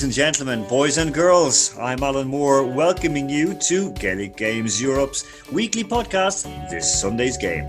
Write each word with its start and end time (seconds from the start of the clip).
Ladies 0.00 0.16
and 0.16 0.34
gentlemen, 0.34 0.66
boys 0.66 0.96
and 0.96 1.12
girls, 1.12 1.76
I'm 1.78 2.02
Alan 2.02 2.26
Moore, 2.26 2.64
welcoming 2.64 3.28
you 3.28 3.52
to 3.52 3.92
Gaelic 3.92 4.34
Games 4.34 4.80
Europe's 4.80 5.26
weekly 5.52 5.84
podcast, 5.84 6.44
This 6.70 7.02
Sunday's 7.02 7.36
Game. 7.36 7.66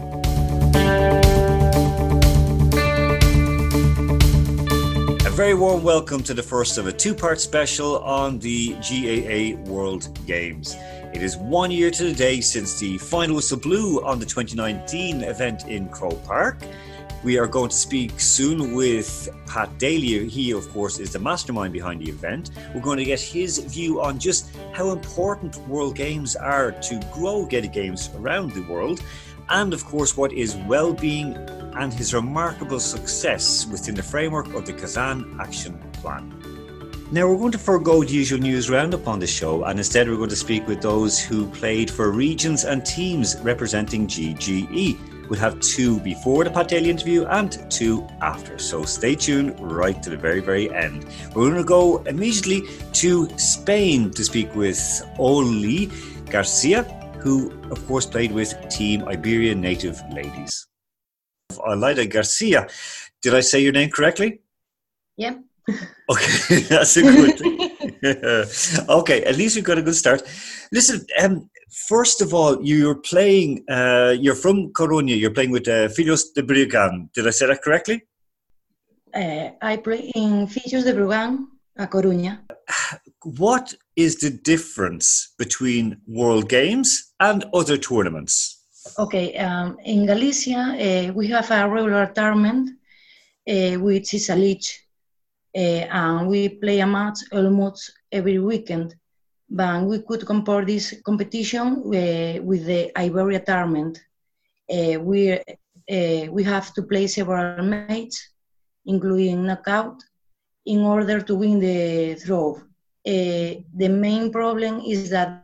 A 5.25 5.29
very 5.29 5.53
warm 5.53 5.83
welcome 5.83 6.23
to 6.23 6.33
the 6.33 6.41
first 6.41 6.77
of 6.77 6.87
a 6.87 6.93
two 6.93 7.13
part 7.13 7.41
special 7.41 7.99
on 7.99 8.39
the 8.39 8.75
GAA 8.75 9.61
World 9.69 10.17
Games. 10.25 10.77
It 11.13 11.21
is 11.21 11.35
one 11.35 11.69
year 11.69 11.91
to 11.91 12.03
the 12.05 12.13
day 12.13 12.39
since 12.39 12.79
the 12.79 12.97
final 12.97 13.35
whistle 13.35 13.59
blew 13.59 14.01
on 14.05 14.19
the 14.19 14.25
2019 14.25 15.25
event 15.25 15.67
in 15.67 15.89
Croke 15.89 16.23
Park. 16.23 16.63
We 17.23 17.37
are 17.37 17.45
going 17.45 17.69
to 17.69 17.75
speak 17.75 18.19
soon 18.19 18.73
with 18.73 19.29
Pat 19.45 19.77
Daly. 19.77 20.27
He, 20.27 20.51
of 20.53 20.67
course, 20.71 20.97
is 20.97 21.13
the 21.13 21.19
mastermind 21.19 21.71
behind 21.71 22.01
the 22.01 22.09
event. 22.09 22.49
We're 22.73 22.81
going 22.81 22.97
to 22.97 23.05
get 23.05 23.21
his 23.21 23.59
view 23.59 24.01
on 24.01 24.17
just 24.17 24.55
how 24.73 24.89
important 24.89 25.55
World 25.67 25.95
Games 25.95 26.35
are 26.35 26.71
to 26.71 26.99
grow 27.13 27.45
Gaelic 27.45 27.73
Games 27.73 28.09
around 28.15 28.53
the 28.53 28.63
world, 28.63 29.03
and, 29.49 29.71
of 29.71 29.85
course, 29.85 30.17
what 30.17 30.33
is 30.33 30.55
well 30.67 30.93
being 30.93 31.35
and 31.75 31.93
his 31.93 32.11
remarkable 32.11 32.79
success 32.79 33.67
within 33.67 33.93
the 33.93 34.03
framework 34.03 34.51
of 34.55 34.65
the 34.65 34.73
Kazan 34.73 35.37
Action 35.39 35.77
Plan. 35.93 36.33
Now, 37.11 37.27
we're 37.27 37.37
going 37.37 37.51
to 37.51 37.59
forego 37.59 38.03
the 38.03 38.13
usual 38.13 38.39
news 38.39 38.69
roundup 38.69 39.07
on 39.07 39.19
the 39.19 39.27
show, 39.27 39.65
and 39.65 39.77
instead, 39.77 40.09
we're 40.09 40.17
going 40.17 40.29
to 40.29 40.35
speak 40.35 40.65
with 40.67 40.81
those 40.81 41.19
who 41.19 41.45
played 41.51 41.91
for 41.91 42.09
regions 42.09 42.63
and 42.63 42.83
teams 42.83 43.37
representing 43.41 44.07
GGE. 44.07 44.97
We'll 45.31 45.39
have 45.39 45.61
two 45.61 46.01
before 46.01 46.43
the 46.43 46.51
Pat 46.51 46.67
Daly 46.67 46.89
interview 46.89 47.23
and 47.23 47.57
two 47.71 48.05
after. 48.19 48.59
So 48.59 48.83
stay 48.83 49.15
tuned 49.15 49.57
right 49.61 50.03
to 50.03 50.09
the 50.09 50.17
very, 50.17 50.41
very 50.41 50.69
end. 50.73 51.05
We're 51.33 51.49
going 51.49 51.55
to 51.55 51.63
go 51.63 51.99
immediately 51.99 52.63
to 52.95 53.29
Spain 53.37 54.11
to 54.11 54.25
speak 54.25 54.53
with 54.53 54.77
Oli 55.17 55.89
Garcia, 56.29 56.83
who, 57.21 57.49
of 57.71 57.87
course, 57.87 58.05
played 58.05 58.33
with 58.33 58.53
Team 58.69 59.07
Iberian 59.07 59.61
Native 59.61 60.01
Ladies. 60.11 60.67
Olaida 61.53 62.09
Garcia, 62.09 62.67
did 63.21 63.33
I 63.33 63.39
say 63.39 63.61
your 63.61 63.71
name 63.71 63.89
correctly? 63.89 64.41
Yeah. 65.15 65.35
Okay, 66.09 66.59
that's 66.69 66.97
a 66.97 67.03
good 67.03 67.39
thing. 67.39 68.89
okay, 68.89 69.23
at 69.23 69.37
least 69.37 69.55
we've 69.55 69.63
got 69.63 69.77
a 69.77 69.81
good 69.81 69.95
start. 69.95 70.23
Listen, 70.73 71.05
um, 71.23 71.49
first 71.71 72.21
of 72.21 72.33
all, 72.33 72.63
you're 72.63 72.95
playing, 72.95 73.63
uh, 73.69 74.15
you're 74.19 74.35
from 74.35 74.71
Coruña, 74.73 75.17
you're 75.17 75.31
playing 75.31 75.51
with 75.51 75.67
uh, 75.67 75.87
Filhos 75.87 76.33
de 76.33 76.43
Breogán. 76.43 77.11
Did 77.13 77.27
I 77.27 77.31
say 77.31 77.47
that 77.47 77.61
correctly? 77.61 78.03
Uh, 79.13 79.49
I 79.61 79.77
play 79.77 80.11
in 80.15 80.47
Filhos 80.47 80.83
de 80.83 80.93
Breogán, 80.93 81.47
a 81.77 81.87
Coruña. 81.87 82.39
What 83.23 83.73
is 83.95 84.17
the 84.17 84.29
difference 84.29 85.33
between 85.37 86.01
World 86.07 86.49
Games 86.49 87.13
and 87.19 87.45
other 87.53 87.77
tournaments? 87.77 88.59
Okay, 88.97 89.37
um, 89.37 89.77
in 89.85 90.05
Galicia, 90.05 90.57
uh, 90.57 91.13
we 91.13 91.27
have 91.27 91.51
a 91.51 91.69
regular 91.69 92.07
tournament, 92.07 92.71
uh, 93.47 93.73
which 93.79 94.13
is 94.13 94.29
a 94.29 94.35
league, 94.35 94.63
uh, 95.55 95.59
and 95.59 96.27
we 96.27 96.49
play 96.49 96.79
a 96.79 96.87
match 96.87 97.19
almost 97.31 97.91
every 98.11 98.39
weekend 98.39 98.95
but 99.51 99.85
we 99.85 99.99
could 100.07 100.25
compare 100.27 100.65
this 100.65 100.95
competition 101.05 101.67
uh, 101.87 102.41
with 102.49 102.65
the 102.67 102.91
Iberia 103.07 103.41
tournament. 103.49 103.99
Uh, 104.71 104.99
we, 105.01 105.33
uh, 105.33 106.25
we 106.35 106.43
have 106.43 106.73
to 106.75 106.83
play 106.83 107.07
several 107.07 107.63
matches, 107.63 108.17
including 108.85 109.45
knockout, 109.45 109.97
in 110.65 110.79
order 110.81 111.21
to 111.21 111.35
win 111.35 111.59
the 111.59 112.15
throw. 112.15 112.55
Uh, 113.07 113.61
the 113.77 113.89
main 113.89 114.31
problem 114.31 114.81
is 114.87 115.09
that 115.09 115.37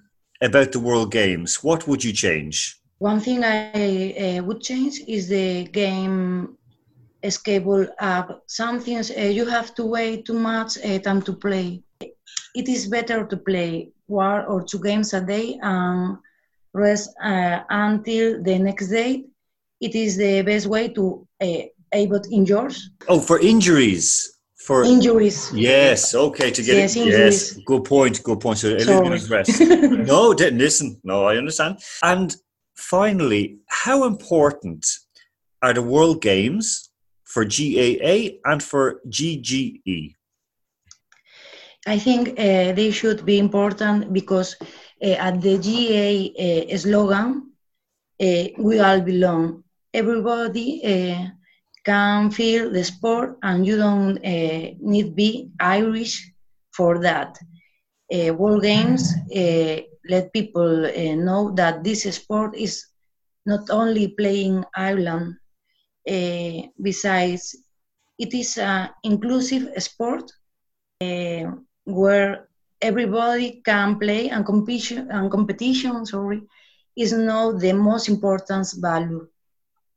about 0.43 0.73
the 0.73 0.81
World 0.81 1.13
Games, 1.13 1.63
what 1.63 1.87
would 1.87 2.03
you 2.05 2.13
change? 2.13 2.79
One 2.99 3.21
thing 3.21 3.45
I 3.45 4.39
uh, 4.39 4.43
would 4.45 4.61
change 4.61 5.01
is 5.09 5.29
the 5.29 5.65
game 5.65 6.57
schedule 7.29 7.87
up. 7.99 8.43
Some 8.47 8.81
things 8.81 9.11
uh, 9.11 9.21
you 9.23 9.45
have 9.47 9.75
to 9.77 9.85
wait 9.85 10.25
too 10.25 10.39
much 10.39 10.79
uh, 10.85 10.99
time 10.99 11.23
to 11.23 11.33
play. 11.33 11.83
It 12.55 12.69
is 12.69 12.87
better 12.89 13.25
to 13.27 13.37
play 13.37 13.91
one 14.07 14.45
or 14.47 14.63
two 14.65 14.81
games 14.81 15.13
a 15.15 15.21
day 15.21 15.59
and 15.63 16.17
rest 16.75 17.11
uh, 17.23 17.61
until 17.71 18.43
the 18.43 18.59
next 18.59 18.89
day. 18.89 19.25
It 19.81 19.95
is 19.95 20.17
the 20.17 20.43
best 20.43 20.67
way 20.67 20.89
to 20.89 21.27
about 21.93 22.27
injuries. 22.31 22.91
Oh, 23.09 23.21
for 23.21 23.41
injuries. 23.41 24.39
For 24.57 24.85
injuries. 24.85 25.53
Yes. 25.53 26.15
Okay. 26.15 26.51
To 26.51 26.63
get 26.63 26.77
yes, 26.77 26.97
it. 26.97 27.07
Yes. 27.07 27.53
Good 27.67 27.85
point. 27.85 28.23
Good 28.23 28.41
point. 28.41 28.59
So 28.59 28.77
rest. 29.29 29.61
no, 29.61 30.35
didn't 30.35 30.59
listen. 30.59 31.01
No, 31.03 31.25
I 31.25 31.37
understand. 31.37 31.79
And 32.03 32.35
finally, 32.77 33.59
how 33.67 34.05
important 34.05 34.87
are 35.63 35.73
the 35.73 35.83
World 35.83 36.23
Games 36.23 36.91
for 37.25 37.45
GAA 37.45 38.39
and 38.45 38.63
for 38.63 39.01
GGE? 39.09 40.15
I 41.87 41.99
think 41.99 42.39
uh, 42.39 42.73
they 42.73 42.93
should 42.93 43.27
be 43.27 43.39
important 43.39 44.13
because 44.13 44.57
uh, 45.03 45.17
at 45.19 45.41
the 45.43 45.59
GAA 45.59 46.75
uh, 46.75 46.77
slogan, 46.79 47.51
uh, 48.21 48.45
we 48.59 48.79
all 48.79 49.01
belong. 49.01 49.65
Everybody 49.93 50.81
uh, 50.85 51.27
can 51.85 52.31
feel 52.31 52.71
the 52.71 52.85
sport 52.85 53.37
and 53.43 53.67
you 53.67 53.77
don't 53.77 54.19
uh, 54.19 54.65
need 54.81 55.15
be 55.17 55.49
Irish 55.61 56.15
for 56.77 56.99
that. 57.01 57.37
Uh, 58.13 58.33
World 58.35 58.63
Games 58.63 59.13
uh, 59.37 59.77
let 60.09 60.33
people 60.33 60.87
uh, 60.87 61.15
know 61.17 61.53
that 61.57 61.83
this 61.85 62.03
sport 62.15 62.55
is 62.57 62.85
not 63.47 63.69
only 63.71 64.09
playing 64.09 64.65
Ireland, 64.77 65.35
uh, 66.09 66.69
besides 66.81 67.57
it 68.19 68.33
is 68.35 68.59
an 68.59 68.89
inclusive 69.05 69.65
sport 69.83 70.25
uh, 71.03 71.45
where 71.85 72.49
everybody 72.81 73.61
can 73.65 73.99
play 73.99 74.29
and 74.29 74.45
competition 74.47 75.09
and 75.11 75.31
competition 75.31 76.05
sorry 76.07 76.41
is 76.97 77.13
not 77.13 77.61
the 77.61 77.73
most 77.73 78.09
important 78.09 78.67
value 78.81 79.27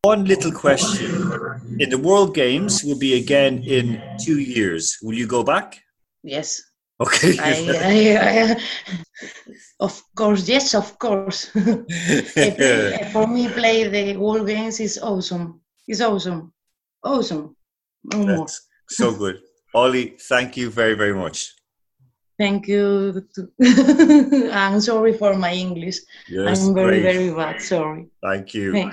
one 0.05 0.25
little 0.25 0.51
question. 0.51 1.09
In 1.79 1.89
the 1.89 1.97
World 1.97 2.35
Games 2.35 2.83
will 2.83 2.99
be 2.99 3.15
again 3.15 3.63
in 3.63 4.01
two 4.21 4.39
years. 4.39 4.97
Will 5.01 5.15
you 5.15 5.27
go 5.27 5.43
back? 5.43 5.81
Yes. 6.23 6.61
Okay. 7.01 7.37
I, 7.39 7.51
I, 7.91 7.95
I, 8.29 8.55
of 9.79 10.01
course, 10.15 10.47
yes, 10.47 10.73
of 10.75 10.97
course. 10.99 11.45
For 13.13 13.27
me, 13.27 13.49
play 13.49 13.87
the 13.89 14.15
World 14.17 14.47
Games 14.47 14.79
is 14.79 14.97
awesome. 14.97 15.61
It's 15.87 16.01
awesome. 16.01 16.53
Awesome. 17.03 17.55
No 18.13 18.45
so 18.87 19.11
good. 19.13 19.41
Ollie, 19.73 20.15
thank 20.29 20.55
you 20.55 20.69
very, 20.69 20.93
very 20.93 21.13
much. 21.13 21.53
Thank 22.37 22.67
you. 22.67 23.25
I'm 24.51 24.79
sorry 24.79 25.13
for 25.17 25.35
my 25.35 25.53
English. 25.53 25.97
Yes, 26.29 26.61
I'm 26.61 26.73
very, 26.75 27.01
great. 27.01 27.13
very 27.13 27.33
bad. 27.33 27.61
Sorry. 27.61 28.07
Thank 28.21 28.53
you. 28.53 28.91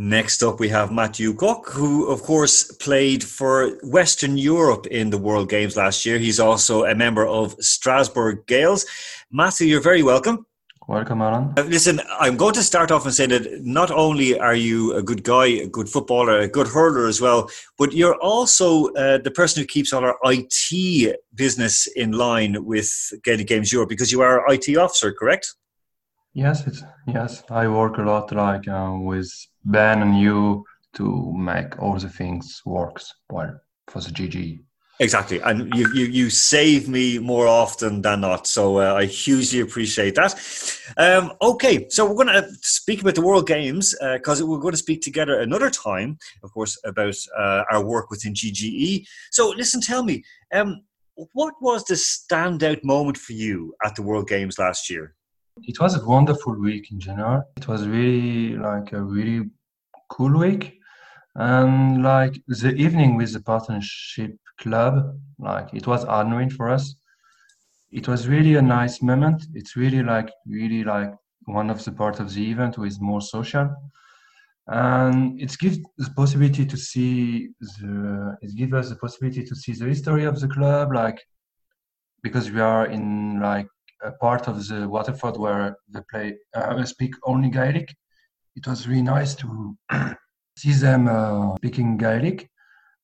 Next 0.00 0.44
up, 0.44 0.60
we 0.60 0.68
have 0.68 0.92
Matthew 0.92 1.34
Cook, 1.34 1.70
who, 1.70 2.06
of 2.06 2.22
course, 2.22 2.70
played 2.70 3.24
for 3.24 3.70
Western 3.82 4.38
Europe 4.38 4.86
in 4.86 5.10
the 5.10 5.18
World 5.18 5.50
Games 5.50 5.76
last 5.76 6.06
year. 6.06 6.20
He's 6.20 6.38
also 6.38 6.84
a 6.84 6.94
member 6.94 7.26
of 7.26 7.56
Strasbourg 7.58 8.46
Gaels. 8.46 8.86
Matthew, 9.32 9.66
you're 9.66 9.80
very 9.80 10.04
welcome. 10.04 10.46
Welcome, 10.86 11.20
Alan. 11.20 11.52
Uh, 11.58 11.62
listen, 11.62 12.00
I'm 12.20 12.36
going 12.36 12.54
to 12.54 12.62
start 12.62 12.92
off 12.92 13.06
and 13.06 13.12
say 13.12 13.26
that 13.26 13.64
not 13.64 13.90
only 13.90 14.38
are 14.38 14.54
you 14.54 14.94
a 14.94 15.02
good 15.02 15.24
guy, 15.24 15.46
a 15.46 15.66
good 15.66 15.88
footballer, 15.88 16.38
a 16.38 16.48
good 16.48 16.68
hurler 16.68 17.08
as 17.08 17.20
well, 17.20 17.50
but 17.76 17.92
you're 17.92 18.20
also 18.22 18.92
uh, 18.92 19.18
the 19.18 19.32
person 19.32 19.60
who 19.62 19.66
keeps 19.66 19.92
all 19.92 20.04
our 20.04 20.16
IT 20.26 21.16
business 21.34 21.88
in 21.96 22.12
line 22.12 22.64
with 22.64 22.88
Gaelic 23.24 23.48
Games 23.48 23.72
Europe 23.72 23.88
because 23.88 24.12
you 24.12 24.20
are 24.20 24.44
IT 24.48 24.76
officer, 24.76 25.12
correct? 25.12 25.56
Yes, 26.34 26.66
it's 26.68 26.84
yes. 27.08 27.42
I 27.50 27.66
work 27.66 27.98
a 27.98 28.02
lot, 28.02 28.30
like 28.30 28.68
uh, 28.68 28.92
with 28.96 29.28
Ben 29.68 30.02
and 30.02 30.18
you, 30.18 30.64
to 30.94 31.32
make 31.36 31.78
all 31.80 31.98
the 31.98 32.08
things 32.08 32.62
works 32.64 33.14
well 33.30 33.60
for 33.86 34.00
the 34.00 34.10
GG. 34.10 34.60
Exactly, 35.00 35.38
and 35.40 35.72
you 35.76 35.88
you, 35.94 36.06
you 36.06 36.30
save 36.30 36.88
me 36.88 37.20
more 37.20 37.46
often 37.46 38.02
than 38.02 38.22
not, 38.22 38.48
so 38.48 38.80
uh, 38.80 38.94
I 38.94 39.04
hugely 39.04 39.60
appreciate 39.60 40.16
that. 40.16 40.34
Um, 40.96 41.34
okay, 41.40 41.86
so 41.88 42.04
we're 42.04 42.24
going 42.24 42.42
to 42.42 42.48
speak 42.62 43.02
about 43.02 43.14
the 43.14 43.22
World 43.22 43.46
Games 43.46 43.94
because 44.14 44.42
uh, 44.42 44.46
we're 44.46 44.58
going 44.58 44.72
to 44.72 44.84
speak 44.86 45.02
together 45.02 45.38
another 45.38 45.70
time, 45.70 46.18
of 46.42 46.50
course, 46.52 46.76
about 46.84 47.14
uh, 47.38 47.62
our 47.70 47.84
work 47.84 48.10
within 48.10 48.34
GGE. 48.34 49.06
So, 49.30 49.50
listen, 49.50 49.80
tell 49.80 50.02
me, 50.02 50.24
um, 50.52 50.82
what 51.32 51.54
was 51.60 51.84
the 51.84 51.94
standout 51.94 52.82
moment 52.82 53.18
for 53.18 53.34
you 53.34 53.74
at 53.84 53.94
the 53.94 54.02
World 54.02 54.28
Games 54.28 54.58
last 54.58 54.90
year? 54.90 55.14
It 55.62 55.78
was 55.80 55.94
a 55.94 56.04
wonderful 56.04 56.58
week 56.58 56.90
in 56.90 56.98
general. 56.98 57.44
It 57.56 57.68
was 57.68 57.86
really 57.86 58.56
like 58.56 58.92
a 58.92 59.00
really 59.02 59.48
cool 60.08 60.38
week, 60.38 60.78
and 61.34 62.02
like 62.02 62.40
the 62.48 62.74
evening 62.74 63.16
with 63.16 63.32
the 63.32 63.40
partnership 63.40 64.36
club. 64.60 65.18
Like 65.38 65.72
it 65.72 65.86
was 65.86 66.04
honoring 66.04 66.50
for 66.50 66.68
us. 66.68 66.96
It 67.90 68.08
was 68.08 68.28
really 68.28 68.56
a 68.56 68.62
nice 68.62 69.00
moment. 69.02 69.46
It's 69.54 69.76
really 69.76 70.02
like 70.02 70.30
really 70.46 70.84
like 70.84 71.12
one 71.44 71.70
of 71.70 71.84
the 71.84 71.92
part 71.92 72.20
of 72.20 72.34
the 72.34 72.50
event 72.50 72.76
with 72.76 73.00
more 73.00 73.20
social, 73.20 73.74
and 74.66 75.40
it 75.40 75.56
gives 75.58 75.78
the 75.96 76.10
possibility 76.16 76.66
to 76.66 76.76
see 76.76 77.50
the. 77.60 78.36
It 78.42 78.56
gives 78.56 78.72
us 78.74 78.88
the 78.90 78.96
possibility 78.96 79.44
to 79.44 79.54
see 79.54 79.72
the 79.72 79.86
history 79.86 80.24
of 80.24 80.40
the 80.40 80.48
club, 80.48 80.92
like 80.92 81.18
because 82.22 82.50
we 82.50 82.60
are 82.60 82.86
in 82.86 83.40
like 83.40 83.68
a 84.02 84.12
part 84.12 84.48
of 84.48 84.66
the 84.66 84.88
Waterford 84.88 85.36
where 85.36 85.76
they 85.88 86.00
play 86.10 86.36
uh, 86.54 86.84
speak 86.84 87.14
only 87.24 87.50
Gaelic. 87.50 87.94
It 88.58 88.66
was 88.66 88.88
really 88.88 89.06
nice 89.16 89.32
to 89.36 89.76
see 90.60 90.72
them 90.72 91.02
uh, 91.08 91.56
speaking 91.56 91.96
Gaelic. 91.96 92.38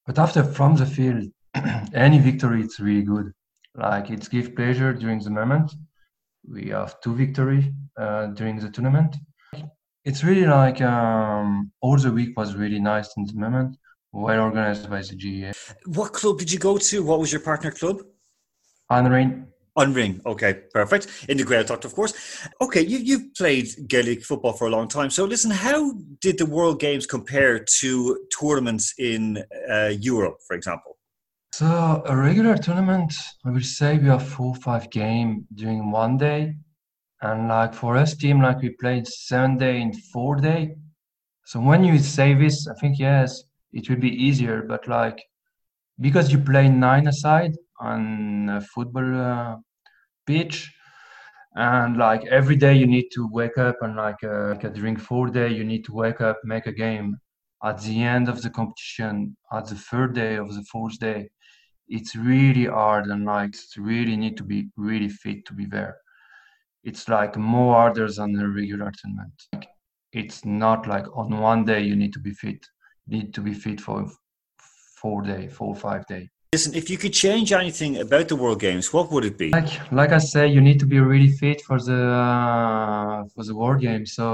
But 0.06 0.18
after 0.18 0.42
from 0.42 0.76
the 0.76 0.86
field, 0.86 1.24
any 2.06 2.18
victory 2.18 2.60
it's 2.62 2.80
really 2.80 3.02
good 3.02 3.32
like 3.76 4.10
it 4.10 4.28
gives 4.30 4.48
pleasure 4.50 4.92
during 4.92 5.20
the 5.20 5.30
moment 5.30 5.72
we 6.48 6.68
have 6.68 7.00
two 7.00 7.14
victory 7.14 7.72
uh, 7.96 8.26
during 8.38 8.58
the 8.58 8.70
tournament 8.70 9.16
it's 10.04 10.22
really 10.22 10.46
like 10.46 10.80
um, 10.80 11.70
all 11.80 11.96
the 11.96 12.12
week 12.12 12.36
was 12.36 12.54
really 12.54 12.80
nice 12.80 13.10
in 13.16 13.24
the 13.24 13.34
moment 13.34 13.76
well 14.12 14.40
organized 14.40 14.88
by 14.88 15.00
the 15.00 15.16
GA. 15.16 15.52
What 15.86 16.12
club 16.12 16.38
did 16.38 16.52
you 16.52 16.58
go 16.60 16.78
to? 16.78 17.02
What 17.02 17.18
was 17.18 17.32
your 17.32 17.40
partner 17.40 17.72
club? 17.72 17.96
An 19.76 19.92
Rinn. 19.92 20.20
Unring. 20.20 20.26
Okay, 20.26 20.54
perfect. 20.72 21.08
In 21.28 21.36
the 21.36 21.44
Gaeltacht, 21.44 21.84
of 21.84 21.94
course. 21.94 22.14
Okay, 22.60 22.82
you, 22.82 22.98
you've 22.98 23.34
played 23.34 23.68
Gaelic 23.88 24.24
football 24.24 24.52
for 24.52 24.68
a 24.68 24.70
long 24.70 24.88
time. 24.88 25.10
So 25.10 25.24
listen, 25.24 25.50
how 25.50 25.92
did 26.20 26.38
the 26.38 26.46
World 26.46 26.80
Games 26.80 27.06
compare 27.06 27.58
to 27.80 28.26
tournaments 28.38 28.94
in 28.98 29.44
uh, 29.68 29.92
Europe, 29.98 30.38
for 30.46 30.54
example? 30.54 30.96
So 31.52 32.02
a 32.06 32.16
regular 32.16 32.56
tournament, 32.56 33.14
I 33.44 33.50
would 33.50 33.64
say 33.64 33.98
we 33.98 34.08
have 34.08 34.26
four 34.26 34.54
five 34.56 34.90
game 34.90 35.46
during 35.54 35.90
one 35.90 36.18
day, 36.18 36.56
and 37.22 37.48
like 37.48 37.74
for 37.74 37.96
us 37.96 38.16
team, 38.16 38.42
like 38.42 38.60
we 38.60 38.70
played 38.70 39.06
seven 39.06 39.56
day 39.56 39.80
in 39.80 39.92
four 39.92 40.36
day. 40.36 40.76
So 41.44 41.60
when 41.60 41.84
you 41.84 41.98
say 41.98 42.34
this, 42.34 42.66
I 42.68 42.74
think 42.80 42.98
yes, 42.98 43.44
it 43.72 43.88
will 43.88 43.98
be 43.98 44.10
easier. 44.10 44.62
But 44.62 44.88
like 44.88 45.22
because 46.00 46.32
you 46.32 46.38
play 46.38 46.68
nine 46.68 47.06
aside 47.06 47.54
on 47.78 48.60
football 48.74 49.20
uh, 49.20 49.56
pitch, 50.26 50.72
and 51.56 51.96
like 51.96 52.24
every 52.26 52.56
day 52.56 52.74
you 52.74 52.86
need 52.86 53.08
to 53.14 53.28
wake 53.30 53.58
up 53.58 53.76
and 53.82 53.96
like, 53.96 54.22
uh, 54.24 54.48
like 54.48 54.74
during 54.74 54.96
four 54.96 55.28
day 55.28 55.48
you 55.48 55.64
need 55.64 55.84
to 55.84 55.92
wake 55.92 56.20
up, 56.20 56.38
make 56.44 56.66
a 56.66 56.72
game. 56.72 57.16
At 57.62 57.80
the 57.80 58.02
end 58.02 58.28
of 58.28 58.42
the 58.42 58.50
competition, 58.50 59.36
at 59.52 59.66
the 59.66 59.76
third 59.76 60.14
day 60.14 60.36
of 60.36 60.54
the 60.54 60.64
fourth 60.70 60.98
day, 60.98 61.30
it's 61.88 62.16
really 62.16 62.66
hard 62.66 63.06
and 63.06 63.24
like 63.24 63.54
really 63.76 64.16
need 64.16 64.36
to 64.36 64.44
be 64.44 64.68
really 64.76 65.08
fit 65.08 65.46
to 65.46 65.54
be 65.54 65.64
there. 65.66 65.96
It's 66.82 67.08
like 67.08 67.36
more 67.36 67.74
harder 67.74 68.10
than 68.10 68.38
a 68.38 68.48
regular 68.48 68.92
tournament. 68.98 69.42
Like, 69.54 69.68
it's 70.12 70.44
not 70.44 70.86
like 70.86 71.06
on 71.16 71.40
one 71.40 71.64
day 71.64 71.82
you 71.82 71.96
need 71.96 72.12
to 72.12 72.20
be 72.20 72.32
fit 72.32 72.64
you 73.06 73.18
need 73.18 73.34
to 73.34 73.40
be 73.40 73.52
fit 73.52 73.80
for 73.80 74.06
four 74.96 75.22
day 75.22 75.48
four 75.48 75.74
five 75.74 76.06
day 76.06 76.28
listen 76.54 76.74
if 76.82 76.86
you 76.92 76.98
could 77.02 77.14
change 77.24 77.48
anything 77.62 77.92
about 78.06 78.26
the 78.28 78.38
world 78.42 78.60
games 78.66 78.92
what 78.94 79.10
would 79.10 79.24
it 79.30 79.36
be 79.44 79.50
like 79.58 79.72
like 80.00 80.12
i 80.18 80.22
say 80.32 80.42
you 80.56 80.62
need 80.68 80.78
to 80.84 80.88
be 80.94 81.00
really 81.12 81.32
fit 81.42 81.58
for 81.68 81.78
the 81.88 82.02
uh, 82.28 83.16
for 83.34 83.42
the 83.48 83.54
world 83.60 83.80
games 83.88 84.08
so 84.18 84.26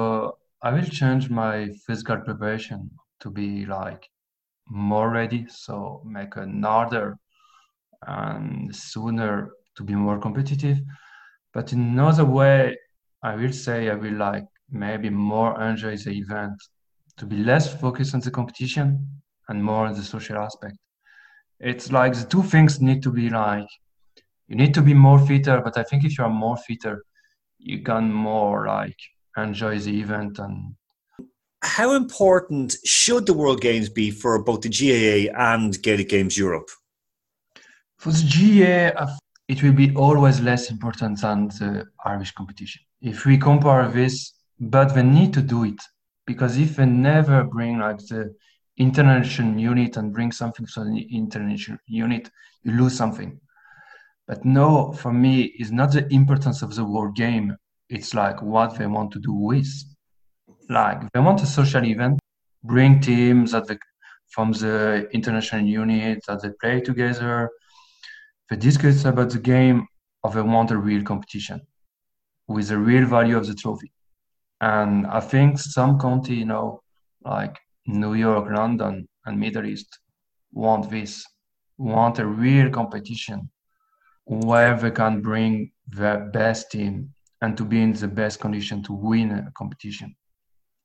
i 0.69 0.71
will 0.75 0.91
change 1.01 1.25
my 1.43 1.55
physical 1.87 2.19
preparation 2.29 2.79
to 3.23 3.29
be 3.41 3.49
like 3.79 4.03
more 4.89 5.09
ready 5.21 5.43
so 5.49 5.75
make 6.19 6.33
another 6.37 7.05
and 8.07 8.75
sooner 8.75 9.51
to 9.77 9.85
be 9.85 9.95
more 9.95 10.19
competitive. 10.19 10.79
But 11.53 11.73
in 11.73 11.81
another 11.81 12.25
way, 12.25 12.77
I 13.23 13.35
will 13.37 13.53
say 13.53 13.91
I 13.91 13.95
will 13.95 14.15
like 14.15 14.47
maybe 14.71 15.11
more 15.11 15.61
enjoy 15.61 15.97
the 15.97 16.13
event 16.13 16.63
to 17.19 17.27
be 17.27 17.37
less 17.37 17.75
focused 17.81 18.15
on 18.15 18.21
the 18.21 18.31
competition 18.31 19.07
and 19.49 19.63
more 19.63 19.87
on 19.87 19.95
the 19.95 20.03
social 20.03 20.39
aspect. 20.39 20.77
It's 21.61 21.93
like 21.93 22.15
the 22.15 22.25
two 22.25 22.43
things 22.43 22.81
need 22.81 23.03
to 23.03 23.13
be 23.13 23.29
like 23.29 23.69
you 24.49 24.57
need 24.57 24.75
to 24.75 24.83
be 24.83 24.95
more 24.95 25.25
fitter, 25.25 25.61
but 25.63 25.79
I 25.79 25.85
think 25.85 26.05
if 26.05 26.19
you 26.19 26.25
are 26.25 26.31
more 26.31 26.57
fitter, 26.57 27.05
you 27.59 27.83
can 27.83 28.13
more 28.13 28.67
like 28.67 28.97
enjoy 29.37 29.79
the 29.79 30.01
event 30.01 30.41
and 30.41 30.75
how 31.63 31.95
important 31.95 32.75
should 32.85 33.27
the 33.27 33.35
World 33.35 33.61
Games 33.61 33.89
be 33.89 34.11
for 34.11 34.43
both 34.43 34.63
the 34.63 34.71
GAA 34.71 35.31
and 35.53 35.81
Gaelic 35.83 36.09
Games 36.09 36.37
Europe? 36.37 36.69
For 37.99 38.11
the 38.13 38.25
gaa 38.35 39.17
it 39.47 39.63
will 39.63 39.73
be 39.73 39.95
always 39.95 40.41
less 40.41 40.71
important 40.71 41.21
than 41.21 41.49
the 41.49 41.87
Irish 42.05 42.33
competition. 42.33 42.83
If 43.03 43.27
we 43.27 43.37
compare 43.37 43.89
this, 43.89 44.33
but 44.59 44.95
they 44.95 45.03
need 45.03 45.35
to 45.35 45.43
do 45.43 45.65
it 45.65 45.81
because 46.27 46.57
if 46.57 46.77
they 46.77 46.87
never 46.87 47.45
bring 47.45 47.79
like 47.79 47.99
the 47.99 48.35
international 48.81 49.61
unit 49.61 49.97
and 49.99 50.13
bring 50.13 50.33
something 50.33 50.67
to 50.67 50.85
the 50.85 51.07
international 51.15 51.79
unit, 51.87 52.31
you 52.63 52.73
lose 52.73 52.97
something. 52.97 53.39
But 54.27 54.45
no, 54.45 54.93
for 54.93 55.13
me, 55.13 55.53
it's 55.59 55.71
not 55.71 55.93
the 55.93 56.07
importance 56.13 56.63
of 56.63 56.75
the 56.75 56.85
world 56.85 57.15
game. 57.15 57.57
It's 57.91 58.15
like 58.15 58.41
what 58.41 58.79
they 58.79 58.87
want 58.87 59.13
to 59.13 59.19
do 59.19 59.35
with. 59.35 59.71
Like 60.69 61.13
they 61.13 61.21
want 61.21 61.43
a 61.43 61.47
social 61.47 61.85
event, 61.85 62.21
bring 62.65 63.01
teams 63.01 63.53
that 63.53 63.67
the, 63.67 63.79
from 64.29 64.53
the 64.53 65.09
international 65.13 65.67
unit 65.67 66.21
that 66.27 66.43
they 66.43 66.51
play 66.61 66.81
together, 66.81 67.51
they 68.49 68.57
discuss 68.57 69.05
about 69.05 69.31
the 69.31 69.41
game 69.41 69.87
of 70.25 70.35
they 70.35 70.43
want 70.43 70.71
a 70.71 70.79
real 70.79 71.03
competition 71.03 71.61
with 72.49 72.69
the 72.69 72.79
real 72.79 73.07
value 73.07 73.37
of 73.37 73.47
the 73.47 73.55
trophy. 73.55 73.93
And 74.61 75.07
I 75.07 75.21
think 75.21 75.59
some 75.59 75.99
county, 75.99 76.35
you 76.35 76.45
know, 76.47 76.83
like 77.25 77.59
New 77.99 78.15
York, 78.15 78.51
London, 78.51 79.09
and 79.25 79.41
Middle 79.41 79.67
East 79.67 79.99
want 80.53 80.91
this, 80.91 81.25
want 81.79 82.19
a 82.19 82.27
real 82.27 82.71
competition 82.71 83.51
where 84.25 84.77
they 84.77 84.91
can 84.91 85.21
bring 85.21 85.73
their 85.89 86.19
best 86.31 86.71
team 86.71 87.13
and 87.43 87.57
to 87.57 87.65
be 87.65 87.83
in 87.83 87.93
the 87.93 88.09
best 88.09 88.41
condition 88.41 88.83
to 88.85 88.93
win 88.93 89.31
a 89.33 89.51
competition. 89.53 90.15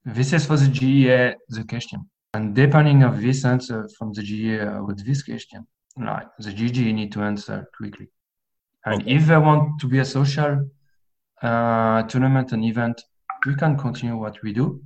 This 0.03 0.33
is 0.33 0.45
for 0.45 0.57
the 0.57 0.67
GEA 0.67 1.35
the 1.49 1.63
question. 1.63 2.09
And 2.33 2.55
depending 2.55 3.03
of 3.03 3.21
this 3.21 3.45
answer 3.45 3.87
from 3.97 4.13
the 4.13 4.21
GEA 4.21 4.85
with 4.85 5.05
this 5.05 5.23
question, 5.23 5.67
like 5.97 6.27
the 6.39 6.51
GG 6.51 6.93
need 6.93 7.11
to 7.13 7.21
answer 7.21 7.67
quickly. 7.75 8.09
And 8.85 9.01
okay. 9.01 9.15
if 9.15 9.27
they 9.27 9.37
want 9.37 9.79
to 9.79 9.87
be 9.87 9.99
a 9.99 10.05
social 10.05 10.69
uh, 11.41 12.03
tournament 12.03 12.51
and 12.51 12.63
event, 12.63 13.01
we 13.45 13.55
can 13.55 13.77
continue 13.77 14.17
what 14.17 14.41
we 14.43 14.53
do. 14.53 14.83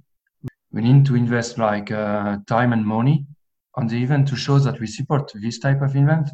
We 0.71 0.81
need 0.81 1.05
to 1.07 1.15
invest 1.15 1.57
like 1.57 1.91
uh, 1.91 2.37
time 2.47 2.73
and 2.73 2.85
money 2.85 3.25
on 3.75 3.87
the 3.87 4.01
event 4.01 4.27
to 4.27 4.35
show 4.35 4.59
that 4.59 4.79
we 4.79 4.87
support 4.87 5.31
this 5.35 5.59
type 5.59 5.81
of 5.81 5.95
event. 5.95 6.29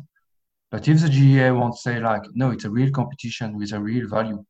But 0.71 0.87
if 0.87 1.01
the 1.01 1.07
GEA 1.07 1.57
won't 1.57 1.77
say 1.77 1.99
like, 1.99 2.23
no, 2.33 2.51
it's 2.51 2.65
a 2.65 2.69
real 2.69 2.91
competition 2.91 3.57
with 3.57 3.71
a 3.71 3.79
real 3.79 4.07
value, 4.09 4.43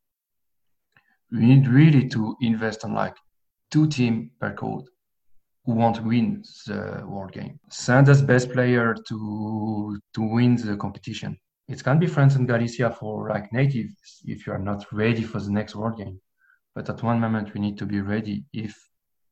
we 1.32 1.40
need 1.40 1.68
really 1.68 2.08
to 2.10 2.36
invest 2.42 2.84
on 2.84 2.94
like 2.94 3.16
two 3.72 3.88
team 3.88 4.32
per 4.40 4.54
code 4.54 4.86
who 5.66 5.74
want 5.74 5.96
to 5.98 6.04
win 6.04 6.44
the 6.68 7.04
world 7.08 7.32
game. 7.32 7.60
Send 7.70 8.08
us 8.10 8.22
best 8.22 8.52
player 8.52 8.96
to 9.08 10.00
to 10.14 10.22
win 10.22 10.56
the 10.56 10.78
competition. 10.78 11.38
It 11.68 11.84
can 11.84 11.98
be 12.00 12.08
France 12.08 12.36
and 12.36 12.48
Galicia 12.48 12.92
for 12.92 13.30
like 13.30 13.52
natives 13.52 14.22
if 14.26 14.46
you 14.46 14.54
are 14.54 14.60
not 14.60 14.86
ready 14.92 15.24
for 15.24 15.40
the 15.40 15.52
next 15.52 15.76
world 15.76 15.98
game. 15.98 16.20
But 16.76 16.90
at 16.90 17.02
one 17.02 17.20
moment 17.20 17.54
we 17.54 17.60
need 17.60 17.78
to 17.80 17.86
be 17.86 18.02
ready 18.02 18.46
if 18.54 18.76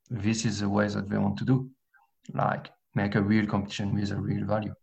this 0.09 0.45
is 0.45 0.59
the 0.59 0.69
way 0.69 0.87
that 0.87 1.09
we 1.09 1.17
want 1.17 1.37
to 1.37 1.45
do. 1.45 1.69
Like 2.33 2.69
make 2.95 3.15
a 3.15 3.21
real 3.21 3.45
competition 3.45 3.93
with 3.95 4.11
a 4.11 4.15
real 4.15 4.45
value. 4.45 4.73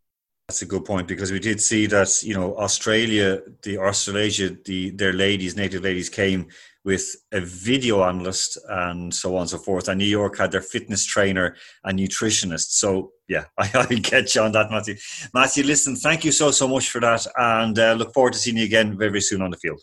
That's 0.49 0.63
a 0.63 0.67
good 0.67 0.85
point 0.85 1.07
because 1.07 1.31
we 1.31 1.39
did 1.39 1.61
see 1.61 1.87
that 1.87 2.23
you 2.25 2.35
know 2.35 2.57
Australia, 2.57 3.41
the 3.63 3.79
Australasia, 3.79 4.57
the 4.65 4.91
their 4.91 5.13
ladies, 5.13 5.57
native 5.57 5.83
ladies 5.83 6.09
came 6.09 6.49
with 6.85 7.05
a 7.31 7.41
video 7.41 8.03
analyst 8.03 8.59
and 8.69 9.15
so 9.15 9.37
on 9.37 9.43
and 9.43 9.51
so 9.51 9.59
forth. 9.59 9.87
And 9.87 9.99
New 9.99 10.07
York 10.07 10.39
had 10.39 10.51
their 10.51 10.63
fitness 10.63 11.05
trainer 11.05 11.55
and 11.85 11.99
nutritionist. 11.99 12.71
So 12.71 13.13
yeah, 13.29 13.45
I, 13.59 13.71
I 13.75 13.95
get 13.95 14.35
you 14.35 14.43
on 14.43 14.53
that, 14.53 14.71
Matthew. 14.71 14.97
Matthew, 15.33 15.63
listen, 15.63 15.95
thank 15.95 16.25
you 16.25 16.33
so 16.33 16.51
so 16.51 16.67
much 16.67 16.91
for 16.91 17.01
that, 17.01 17.25
and 17.37 17.79
uh, 17.79 17.93
look 17.93 18.13
forward 18.13 18.33
to 18.33 18.39
seeing 18.39 18.57
you 18.57 18.65
again 18.65 18.99
very, 18.99 19.11
very 19.11 19.21
soon 19.21 19.43
on 19.43 19.51
the 19.51 19.57
field. 19.57 19.81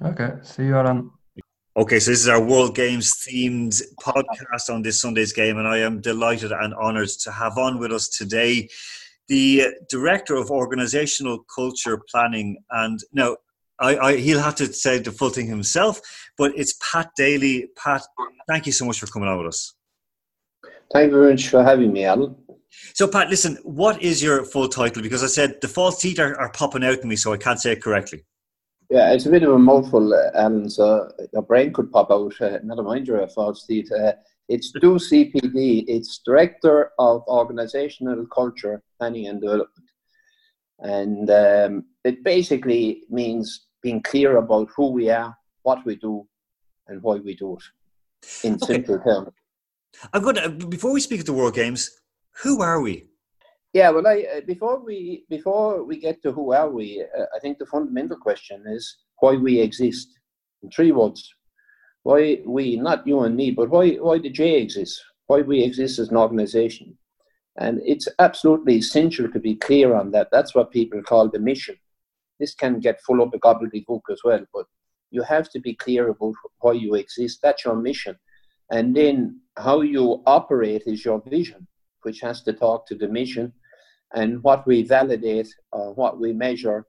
Okay, 0.00 0.34
see 0.42 0.66
you, 0.66 0.76
Alan. 0.76 1.10
Okay, 1.74 2.00
so 2.00 2.10
this 2.10 2.20
is 2.20 2.28
our 2.28 2.40
World 2.40 2.74
Games 2.74 3.14
themed 3.26 3.82
podcast 3.98 4.68
on 4.68 4.82
this 4.82 5.00
Sunday's 5.00 5.32
game, 5.32 5.56
and 5.56 5.66
I 5.66 5.78
am 5.78 6.02
delighted 6.02 6.52
and 6.52 6.74
honoured 6.74 7.08
to 7.22 7.32
have 7.32 7.56
on 7.56 7.78
with 7.78 7.90
us 7.90 8.08
today 8.08 8.68
the 9.28 9.68
Director 9.88 10.34
of 10.34 10.50
Organizational 10.50 11.46
Culture 11.54 11.98
Planning. 12.10 12.58
And 12.70 13.00
now, 13.14 13.38
I, 13.78 13.96
I, 13.96 14.16
he'll 14.18 14.42
have 14.42 14.54
to 14.56 14.70
say 14.70 14.98
the 14.98 15.12
full 15.12 15.30
thing 15.30 15.46
himself, 15.46 16.02
but 16.36 16.52
it's 16.56 16.74
Pat 16.92 17.08
Daly. 17.16 17.68
Pat, 17.74 18.02
thank 18.46 18.66
you 18.66 18.72
so 18.72 18.84
much 18.84 19.00
for 19.00 19.06
coming 19.06 19.30
on 19.30 19.38
with 19.38 19.46
us. 19.46 19.72
Thank 20.92 21.10
you 21.10 21.18
very 21.20 21.30
much 21.30 21.48
for 21.48 21.64
having 21.64 21.90
me, 21.90 22.04
Alan. 22.04 22.36
So, 22.92 23.08
Pat, 23.08 23.30
listen, 23.30 23.56
what 23.62 24.02
is 24.02 24.22
your 24.22 24.44
full 24.44 24.68
title? 24.68 25.02
Because 25.02 25.24
I 25.24 25.28
said 25.28 25.58
the 25.62 25.68
false 25.68 26.02
teeth 26.02 26.18
are, 26.18 26.38
are 26.38 26.52
popping 26.52 26.84
out 26.84 26.98
in 26.98 27.08
me, 27.08 27.16
so 27.16 27.32
I 27.32 27.38
can't 27.38 27.58
say 27.58 27.72
it 27.72 27.82
correctly. 27.82 28.24
Yeah, 28.92 29.14
it's 29.14 29.24
a 29.24 29.30
bit 29.30 29.42
of 29.42 29.54
a 29.54 29.58
mouthful, 29.58 30.14
Alan, 30.34 30.68
so 30.68 31.10
your 31.32 31.40
brain 31.40 31.72
could 31.72 31.90
pop 31.90 32.10
out. 32.10 32.38
Uh, 32.38 32.58
never 32.62 32.82
mind 32.82 33.06
your 33.06 33.26
false 33.28 33.64
teeth. 33.66 33.90
Uh, 33.90 34.12
it's 34.50 34.70
DO 34.70 34.96
CPD, 34.98 35.84
it's 35.88 36.18
Director 36.18 36.90
of 36.98 37.22
Organizational 37.26 38.26
Culture, 38.26 38.82
Planning 38.98 39.28
and 39.28 39.40
Development. 39.40 39.88
And 40.80 41.30
um, 41.30 41.84
it 42.04 42.22
basically 42.22 43.04
means 43.08 43.68
being 43.82 44.02
clear 44.02 44.36
about 44.36 44.68
who 44.76 44.90
we 44.90 45.08
are, 45.08 45.34
what 45.62 45.78
we 45.86 45.96
do, 45.96 46.28
and 46.86 47.02
why 47.02 47.14
we 47.14 47.34
do 47.34 47.56
it 47.56 48.46
in 48.46 48.56
okay. 48.56 48.74
simple 48.74 48.98
terms. 48.98 49.30
I'm 50.12 50.22
good. 50.22 50.36
Uh, 50.36 50.50
before 50.50 50.92
we 50.92 51.00
speak 51.00 51.20
of 51.20 51.26
the 51.26 51.32
World 51.32 51.54
Games, 51.54 51.90
who 52.42 52.60
are 52.60 52.82
we? 52.82 53.06
Yeah, 53.72 53.88
well, 53.88 54.06
I, 54.06 54.26
uh, 54.36 54.40
before 54.42 54.84
we 54.84 55.24
before 55.30 55.82
we 55.82 55.98
get 55.98 56.22
to 56.22 56.32
who 56.32 56.52
are 56.52 56.68
we, 56.68 57.02
uh, 57.18 57.24
I 57.34 57.38
think 57.38 57.56
the 57.58 57.64
fundamental 57.64 58.18
question 58.18 58.64
is 58.66 58.98
why 59.20 59.36
we 59.36 59.60
exist. 59.60 60.08
In 60.62 60.70
three 60.70 60.92
words, 60.92 61.34
why 62.02 62.42
we, 62.44 62.76
not 62.76 63.06
you 63.06 63.20
and 63.20 63.34
me, 63.34 63.50
but 63.50 63.70
why 63.70 63.92
why 63.94 64.18
the 64.18 64.28
J 64.28 64.60
exists, 64.60 65.02
why 65.26 65.40
we 65.40 65.62
exist 65.62 65.98
as 65.98 66.10
an 66.10 66.18
organisation, 66.18 66.98
and 67.56 67.80
it's 67.82 68.08
absolutely 68.18 68.74
essential 68.76 69.30
to 69.30 69.40
be 69.40 69.54
clear 69.54 69.94
on 69.94 70.10
that. 70.10 70.28
That's 70.30 70.54
what 70.54 70.70
people 70.70 71.02
call 71.02 71.30
the 71.30 71.38
mission. 71.38 71.76
This 72.38 72.54
can 72.54 72.78
get 72.78 73.00
full 73.00 73.22
of 73.22 73.32
a 73.32 73.38
gobbledygook 73.38 74.02
as 74.10 74.20
well, 74.22 74.44
but 74.52 74.66
you 75.10 75.22
have 75.22 75.48
to 75.48 75.60
be 75.60 75.74
clear 75.74 76.10
about 76.10 76.34
why 76.60 76.72
you 76.72 76.94
exist. 76.94 77.40
That's 77.42 77.64
your 77.64 77.76
mission, 77.76 78.18
and 78.70 78.94
then 78.94 79.40
how 79.56 79.80
you 79.80 80.22
operate 80.26 80.82
is 80.84 81.06
your 81.06 81.22
vision, 81.26 81.66
which 82.02 82.20
has 82.20 82.42
to 82.42 82.52
talk 82.52 82.86
to 82.88 82.94
the 82.94 83.08
mission 83.08 83.54
and 84.14 84.42
what 84.42 84.66
we 84.66 84.82
validate 84.82 85.48
or 85.72 85.94
what 85.94 86.18
we 86.20 86.32
measure 86.32 86.86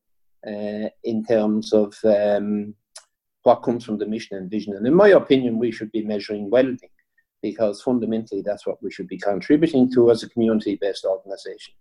uh, 0.47 0.89
in 1.03 1.23
terms 1.25 1.73
of 1.73 1.95
um, 2.03 2.73
what 3.43 3.63
comes 3.63 3.83
from 3.83 3.97
the 3.97 4.05
mission 4.05 4.37
and 4.37 4.49
vision. 4.49 4.75
And 4.75 4.85
in 4.87 4.93
my 4.93 5.09
opinion, 5.09 5.59
we 5.59 5.71
should 5.71 5.91
be 5.91 6.03
measuring 6.03 6.49
well-being 6.49 6.79
because 7.41 7.81
fundamentally 7.81 8.41
that's 8.41 8.65
what 8.65 8.81
we 8.81 8.91
should 8.91 9.07
be 9.07 9.17
contributing 9.17 9.91
to 9.93 10.11
as 10.11 10.23
a 10.23 10.29
community-based 10.29 11.05
organisation. 11.05 11.73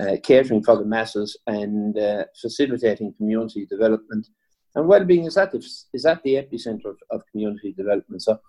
Uh, 0.00 0.16
catering 0.22 0.62
for 0.62 0.76
the 0.78 0.84
masses 0.84 1.36
and 1.46 1.98
uh, 1.98 2.24
facilitating 2.40 3.12
community 3.14 3.66
development. 3.66 4.26
And 4.74 4.88
well-being 4.88 5.24
is 5.24 5.36
at 5.36 5.52
the, 5.52 5.58
is 5.92 6.06
at 6.06 6.22
the 6.22 6.34
epicenter 6.34 6.86
of, 6.86 6.96
of 7.10 7.22
community 7.30 7.72
development. 7.72 8.22
So 8.22 8.40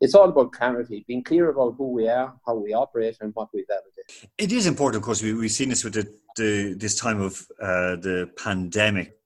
it's 0.00 0.14
all 0.14 0.28
about 0.28 0.52
clarity, 0.52 1.04
being 1.06 1.22
clear 1.22 1.50
about 1.50 1.74
who 1.76 1.92
we 1.92 2.08
are, 2.08 2.34
how 2.46 2.54
we 2.54 2.72
operate, 2.72 3.16
and 3.20 3.32
what 3.34 3.48
we 3.52 3.64
validate. 3.68 4.30
It 4.38 4.52
is 4.52 4.66
important, 4.66 5.02
of 5.02 5.04
course. 5.04 5.22
We, 5.22 5.34
we've 5.34 5.50
seen 5.50 5.68
this 5.68 5.84
with 5.84 5.94
the, 5.94 6.12
the 6.36 6.74
this 6.74 6.94
time 6.96 7.20
of 7.20 7.46
uh, 7.60 7.96
the 7.96 8.30
pandemic. 8.36 9.16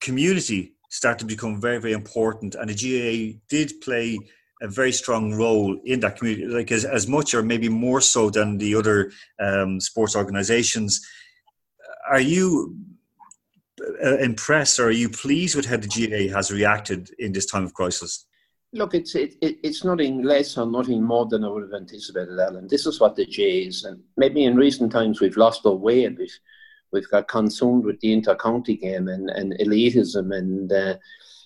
Community 0.00 0.74
started 0.90 1.20
to 1.20 1.26
become 1.26 1.60
very, 1.60 1.78
very 1.78 1.92
important, 1.92 2.54
and 2.54 2.68
the 2.68 2.74
GAA 2.74 3.38
did 3.48 3.80
play 3.80 4.18
a 4.62 4.68
very 4.68 4.92
strong 4.92 5.34
role 5.34 5.78
in 5.84 6.00
that 6.00 6.16
community, 6.16 6.46
like 6.46 6.72
as, 6.72 6.84
as 6.84 7.06
much 7.06 7.34
or 7.34 7.42
maybe 7.42 7.68
more 7.68 8.00
so 8.00 8.30
than 8.30 8.58
the 8.58 8.74
other 8.74 9.10
um, 9.40 9.80
sports 9.80 10.16
organizations. 10.16 11.06
Are 12.10 12.20
you 12.20 12.76
uh, 14.02 14.18
impressed 14.18 14.78
or 14.78 14.86
are 14.88 14.90
you 14.90 15.08
pleased 15.08 15.56
with 15.56 15.66
how 15.66 15.76
the 15.76 15.88
GAA 15.88 16.34
has 16.34 16.50
reacted 16.50 17.10
in 17.18 17.32
this 17.32 17.46
time 17.46 17.64
of 17.64 17.74
crisis? 17.74 18.26
Look, 18.74 18.96
it's 18.96 19.14
it, 19.14 19.36
it, 19.40 19.58
it's 19.62 19.84
nothing 19.84 20.24
less 20.24 20.58
or 20.58 20.66
nothing 20.66 21.00
more 21.00 21.26
than 21.26 21.44
I 21.44 21.48
would 21.48 21.62
have 21.62 21.80
anticipated, 21.80 22.40
Alan. 22.40 22.66
This 22.66 22.86
is 22.86 22.98
what 22.98 23.14
the 23.14 23.24
J 23.24 23.60
is, 23.60 23.84
and 23.84 24.02
maybe 24.16 24.46
in 24.46 24.56
recent 24.56 24.90
times 24.90 25.20
we've 25.20 25.36
lost 25.36 25.64
our 25.64 25.76
way 25.76 26.06
a 26.06 26.10
bit. 26.10 26.32
We've 26.90 27.08
got 27.08 27.28
consumed 27.28 27.84
with 27.84 28.00
the 28.00 28.12
inter-county 28.12 28.76
game 28.78 29.06
and, 29.06 29.30
and 29.30 29.54
elitism, 29.60 30.36
and 30.36 30.72
uh, 30.72 30.96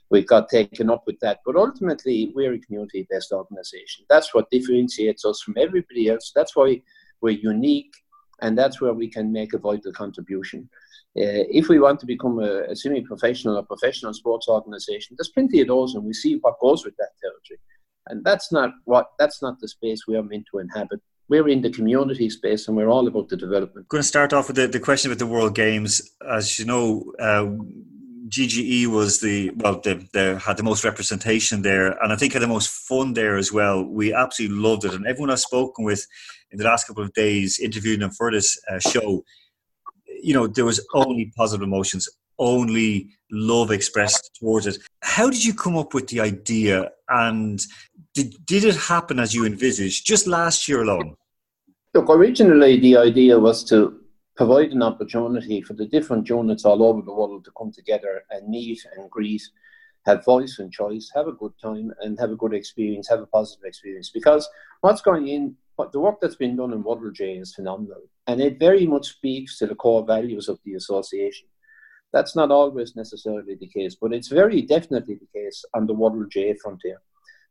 we've 0.08 0.26
got 0.26 0.48
taken 0.48 0.88
up 0.88 1.02
with 1.06 1.20
that. 1.20 1.40
But 1.44 1.56
ultimately, 1.56 2.32
we're 2.34 2.54
a 2.54 2.58
community-based 2.58 3.32
organisation. 3.32 4.06
That's 4.08 4.32
what 4.32 4.50
differentiates 4.50 5.26
us 5.26 5.42
from 5.42 5.56
everybody 5.58 6.08
else. 6.08 6.32
That's 6.34 6.56
why 6.56 6.80
we're 7.20 7.38
unique, 7.38 7.92
and 8.40 8.56
that's 8.56 8.80
where 8.80 8.94
we 8.94 9.06
can 9.06 9.30
make 9.30 9.52
a 9.52 9.58
vital 9.58 9.92
contribution. 9.92 10.70
Uh, 11.16 11.42
if 11.50 11.68
we 11.68 11.80
want 11.80 11.98
to 12.00 12.06
become 12.06 12.38
a, 12.38 12.62
a 12.64 12.76
semi-professional 12.76 13.56
or 13.56 13.64
professional 13.64 14.12
sports 14.12 14.46
organisation, 14.48 15.16
there's 15.18 15.30
plenty 15.30 15.60
of 15.60 15.68
those, 15.68 15.94
and 15.94 16.04
we 16.04 16.12
see 16.12 16.38
what 16.40 16.60
goes 16.60 16.84
with 16.84 16.96
that 16.96 17.10
territory. 17.20 17.58
And 18.08 18.24
that's 18.24 18.52
not 18.52 18.70
what 18.84 19.10
that's 19.18 19.42
not 19.42 19.60
the 19.60 19.68
space 19.68 20.06
we 20.06 20.16
are 20.16 20.22
meant 20.22 20.44
to 20.52 20.58
inhabit. 20.58 21.00
We're 21.28 21.48
in 21.48 21.60
the 21.60 21.70
community 21.70 22.30
space, 22.30 22.68
and 22.68 22.76
we're 22.76 22.88
all 22.88 23.06
about 23.06 23.28
the 23.28 23.36
development. 23.36 23.84
I'm 23.84 23.86
going 23.88 24.02
to 24.02 24.08
start 24.08 24.32
off 24.32 24.48
with 24.48 24.56
the, 24.56 24.66
the 24.66 24.80
question 24.80 25.10
about 25.10 25.18
the 25.18 25.26
World 25.26 25.54
Games. 25.54 26.00
As 26.26 26.58
you 26.58 26.64
know, 26.64 27.12
uh, 27.18 27.46
GGE 28.28 28.86
was 28.86 29.20
the 29.20 29.50
well, 29.56 29.80
they, 29.80 29.94
they, 30.12 30.36
had 30.36 30.56
the 30.56 30.62
most 30.62 30.84
representation 30.84 31.62
there, 31.62 31.92
and 32.02 32.12
I 32.12 32.16
think 32.16 32.32
had 32.32 32.42
the 32.42 32.46
most 32.46 32.70
fun 32.70 33.14
there 33.14 33.36
as 33.36 33.52
well. 33.52 33.84
We 33.84 34.12
absolutely 34.12 34.56
loved 34.56 34.84
it, 34.84 34.94
and 34.94 35.06
everyone 35.06 35.30
I've 35.30 35.40
spoken 35.40 35.84
with 35.84 36.06
in 36.50 36.58
the 36.58 36.64
last 36.64 36.86
couple 36.86 37.02
of 37.02 37.12
days, 37.12 37.58
interviewing 37.58 38.00
them 38.00 38.10
for 38.10 38.30
this 38.30 38.58
uh, 38.70 38.78
show, 38.78 39.24
you 40.22 40.34
know, 40.34 40.46
there 40.46 40.64
was 40.64 40.86
only 40.94 41.32
positive 41.36 41.62
emotions, 41.62 42.08
only 42.38 43.08
love 43.30 43.70
expressed 43.70 44.30
towards 44.38 44.66
it. 44.66 44.78
How 45.02 45.28
did 45.28 45.44
you 45.44 45.54
come 45.54 45.76
up 45.76 45.94
with 45.94 46.08
the 46.08 46.20
idea 46.20 46.90
and 47.08 47.60
did, 48.14 48.34
did 48.46 48.64
it 48.64 48.76
happen 48.76 49.18
as 49.18 49.34
you 49.34 49.44
envisaged 49.44 50.06
just 50.06 50.26
last 50.26 50.68
year 50.68 50.82
alone? 50.82 51.14
Look, 51.94 52.08
originally 52.10 52.78
the 52.78 52.96
idea 52.96 53.38
was 53.38 53.64
to 53.64 54.00
provide 54.36 54.70
an 54.70 54.82
opportunity 54.82 55.60
for 55.60 55.72
the 55.72 55.86
different 55.86 56.28
units 56.28 56.64
all 56.64 56.82
over 56.82 57.02
the 57.02 57.12
world 57.12 57.44
to 57.44 57.50
come 57.58 57.72
together 57.72 58.22
and 58.30 58.48
meet 58.48 58.86
and 58.96 59.10
greet, 59.10 59.42
have 60.06 60.24
voice 60.24 60.58
and 60.60 60.72
choice, 60.72 61.10
have 61.14 61.26
a 61.26 61.32
good 61.32 61.52
time, 61.60 61.92
and 62.02 62.18
have 62.20 62.30
a 62.30 62.36
good 62.36 62.54
experience, 62.54 63.08
have 63.08 63.20
a 63.20 63.26
positive 63.26 63.64
experience. 63.64 64.10
Because 64.10 64.48
what's 64.80 65.02
going 65.02 65.28
in 65.28 65.56
but 65.78 65.92
the 65.92 66.00
work 66.00 66.20
that's 66.20 66.36
been 66.36 66.56
done 66.56 66.72
in 66.72 66.82
Waddle 66.82 67.12
J 67.12 67.38
is 67.38 67.54
phenomenal, 67.54 68.02
and 68.26 68.40
it 68.40 68.58
very 68.58 68.84
much 68.84 69.06
speaks 69.06 69.58
to 69.58 69.66
the 69.66 69.76
core 69.76 70.04
values 70.04 70.48
of 70.48 70.58
the 70.64 70.74
association. 70.74 71.46
That's 72.12 72.34
not 72.34 72.50
always 72.50 72.96
necessarily 72.96 73.54
the 73.54 73.68
case, 73.68 73.94
but 73.94 74.12
it's 74.12 74.28
very 74.28 74.60
definitely 74.62 75.14
the 75.14 75.38
case 75.38 75.64
on 75.74 75.86
the 75.86 75.94
Waddle 75.94 76.26
J 76.26 76.54
frontier. 76.54 77.00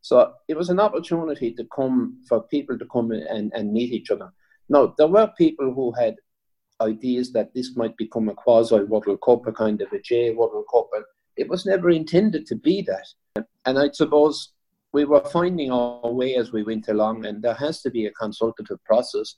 So 0.02 0.34
it 0.50 0.58
was 0.58 0.70
an 0.70 0.80
opportunity 0.80 1.54
to 1.54 1.66
come 1.74 2.22
for 2.28 2.44
people 2.44 2.78
to 2.78 2.86
come 2.86 3.12
and, 3.12 3.52
and 3.56 3.72
meet 3.72 3.94
each 3.94 4.12
other. 4.12 4.32
Now, 4.68 4.94
there 4.98 5.08
were 5.08 5.32
people 5.38 5.74
who 5.74 5.94
had 5.94 6.18
ideas 6.82 7.32
that 7.32 7.54
this 7.54 7.76
might 7.78 7.96
become 7.96 8.28
a 8.28 8.34
quasi 8.34 8.76
World 8.84 9.22
Cup, 9.24 9.48
a 9.48 9.54
kind 9.54 9.82
of 9.82 9.92
a 9.94 10.02
J 10.02 10.32
World 10.32 10.66
Cup, 10.72 10.90
and 10.94 11.06
it 11.38 11.48
was 11.48 11.66
never 11.66 11.90
intended 11.90 12.46
to 12.48 12.56
be 12.56 12.82
that. 12.82 13.46
And 13.66 13.80
I 13.80 13.90
suppose 13.92 14.50
we 14.98 15.06
were 15.06 15.30
finding 15.40 15.70
our 15.72 16.12
way 16.12 16.34
as 16.38 16.52
we 16.52 16.64
went 16.64 16.88
along, 16.88 17.28
and 17.28 17.44
there 17.44 17.54
has 17.54 17.84
to 17.84 17.92
be 17.92 18.08
a 18.08 18.18
consultative 18.24 18.84
process. 18.84 19.36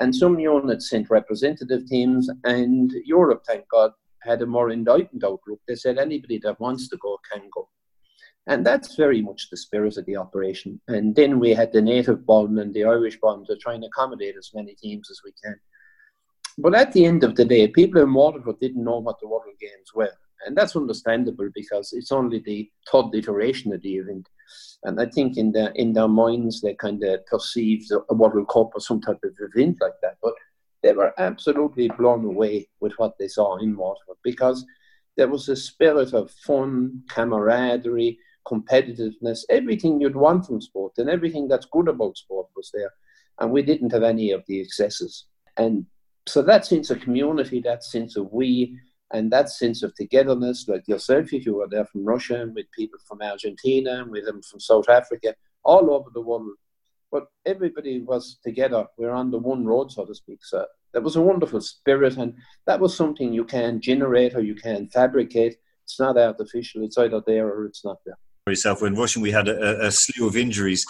And 0.00 0.14
some 0.14 0.38
units 0.38 0.90
sent 0.90 1.08
representative 1.08 1.86
teams, 1.86 2.28
and 2.44 2.92
Europe, 3.06 3.42
thank 3.46 3.64
God, 3.70 3.92
had 4.20 4.42
a 4.42 4.46
more 4.56 4.70
enlightened 4.70 5.24
outlook. 5.24 5.60
They 5.66 5.76
said 5.76 5.96
anybody 5.96 6.38
that 6.40 6.60
wants 6.60 6.90
to 6.90 6.98
go 6.98 7.16
can 7.32 7.44
go. 7.56 7.70
And 8.48 8.66
that's 8.66 8.96
very 8.96 9.22
much 9.22 9.48
the 9.48 9.56
spirit 9.56 9.96
of 9.96 10.04
the 10.04 10.18
operation. 10.18 10.78
And 10.88 11.16
then 11.16 11.40
we 11.40 11.54
had 11.54 11.72
the 11.72 11.80
native 11.80 12.26
bond 12.26 12.58
and 12.58 12.74
the 12.74 12.84
Irish 12.84 13.18
bond 13.18 13.46
to 13.46 13.56
try 13.56 13.72
and 13.76 13.84
accommodate 13.84 14.36
as 14.36 14.50
many 14.54 14.74
teams 14.74 15.10
as 15.10 15.22
we 15.24 15.32
can. 15.42 15.58
But 16.58 16.74
at 16.74 16.92
the 16.92 17.06
end 17.06 17.24
of 17.24 17.34
the 17.34 17.46
day, 17.46 17.66
people 17.68 18.02
in 18.02 18.12
Waterford 18.12 18.60
didn't 18.60 18.84
know 18.84 18.98
what 18.98 19.20
the 19.20 19.28
World 19.28 19.58
Games 19.58 19.90
were. 19.94 20.16
And 20.44 20.54
that's 20.54 20.76
understandable 20.76 21.48
because 21.54 21.94
it's 21.94 22.12
only 22.12 22.40
the 22.40 22.70
third 22.92 23.14
iteration 23.14 23.72
of 23.72 23.80
the 23.80 23.96
event. 23.96 24.28
And 24.84 25.00
I 25.00 25.06
think 25.06 25.36
in 25.36 25.52
their 25.52 25.70
in 25.70 25.92
their 25.92 26.08
minds 26.08 26.60
they 26.60 26.74
kind 26.74 27.02
of 27.04 27.26
perceive 27.26 27.86
a 28.08 28.14
World 28.14 28.48
Cup 28.48 28.70
or 28.74 28.80
some 28.80 29.00
type 29.00 29.18
of 29.24 29.34
event 29.40 29.78
like 29.80 29.98
that. 30.02 30.16
But 30.22 30.34
they 30.82 30.92
were 30.92 31.12
absolutely 31.18 31.88
blown 31.88 32.24
away 32.24 32.68
with 32.80 32.92
what 32.98 33.18
they 33.18 33.28
saw 33.28 33.56
in 33.58 33.76
Waterford 33.76 34.16
because 34.22 34.64
there 35.16 35.28
was 35.28 35.48
a 35.48 35.56
spirit 35.56 36.12
of 36.12 36.30
fun, 36.30 37.02
camaraderie, 37.08 38.18
competitiveness, 38.46 39.40
everything 39.50 40.00
you'd 40.00 40.16
want 40.16 40.46
from 40.46 40.60
sport 40.60 40.92
and 40.98 41.10
everything 41.10 41.48
that's 41.48 41.66
good 41.66 41.88
about 41.88 42.16
sport 42.16 42.46
was 42.56 42.70
there. 42.72 42.92
And 43.40 43.50
we 43.50 43.62
didn't 43.62 43.92
have 43.92 44.04
any 44.04 44.30
of 44.30 44.44
the 44.46 44.60
excesses. 44.60 45.26
And 45.56 45.86
so 46.26 46.42
that 46.42 46.66
sense 46.66 46.90
of 46.90 47.00
community, 47.00 47.60
that 47.60 47.84
sense 47.84 48.16
of 48.16 48.32
we, 48.32 48.78
and 49.12 49.32
that 49.32 49.48
sense 49.48 49.82
of 49.82 49.94
togetherness, 49.94 50.68
like 50.68 50.86
yourself, 50.86 51.32
if 51.32 51.46
you 51.46 51.54
were 51.54 51.68
there 51.68 51.86
from 51.86 52.04
Russia 52.04 52.42
and 52.42 52.54
with 52.54 52.70
people 52.72 52.98
from 53.06 53.22
Argentina 53.22 54.02
and 54.02 54.10
with 54.10 54.26
them 54.26 54.42
from 54.42 54.60
South 54.60 54.88
Africa, 54.88 55.34
all 55.64 55.90
over 55.90 56.10
the 56.12 56.20
world. 56.20 56.50
But 57.10 57.26
everybody 57.46 58.00
was 58.00 58.38
together. 58.44 58.86
We 58.98 59.06
we're 59.06 59.12
on 59.12 59.30
the 59.30 59.38
one 59.38 59.64
road, 59.64 59.90
so 59.90 60.04
to 60.04 60.14
speak. 60.14 60.44
So 60.44 60.66
that 60.92 61.02
was 61.02 61.16
a 61.16 61.22
wonderful 61.22 61.62
spirit, 61.62 62.18
and 62.18 62.34
that 62.66 62.80
was 62.80 62.94
something 62.94 63.32
you 63.32 63.44
can 63.44 63.80
generate 63.80 64.34
or 64.34 64.42
you 64.42 64.54
can 64.54 64.88
fabricate. 64.88 65.56
It's 65.84 65.98
not 65.98 66.18
artificial. 66.18 66.84
It's 66.84 66.98
either 66.98 67.22
there 67.26 67.46
or 67.48 67.64
it's 67.64 67.84
not 67.84 67.96
there. 68.04 68.18
Yourself, 68.46 68.82
when 68.82 68.94
Russian, 68.94 69.22
we 69.22 69.30
had 69.30 69.48
a, 69.48 69.86
a 69.86 69.90
slew 69.90 70.26
of 70.26 70.36
injuries. 70.36 70.84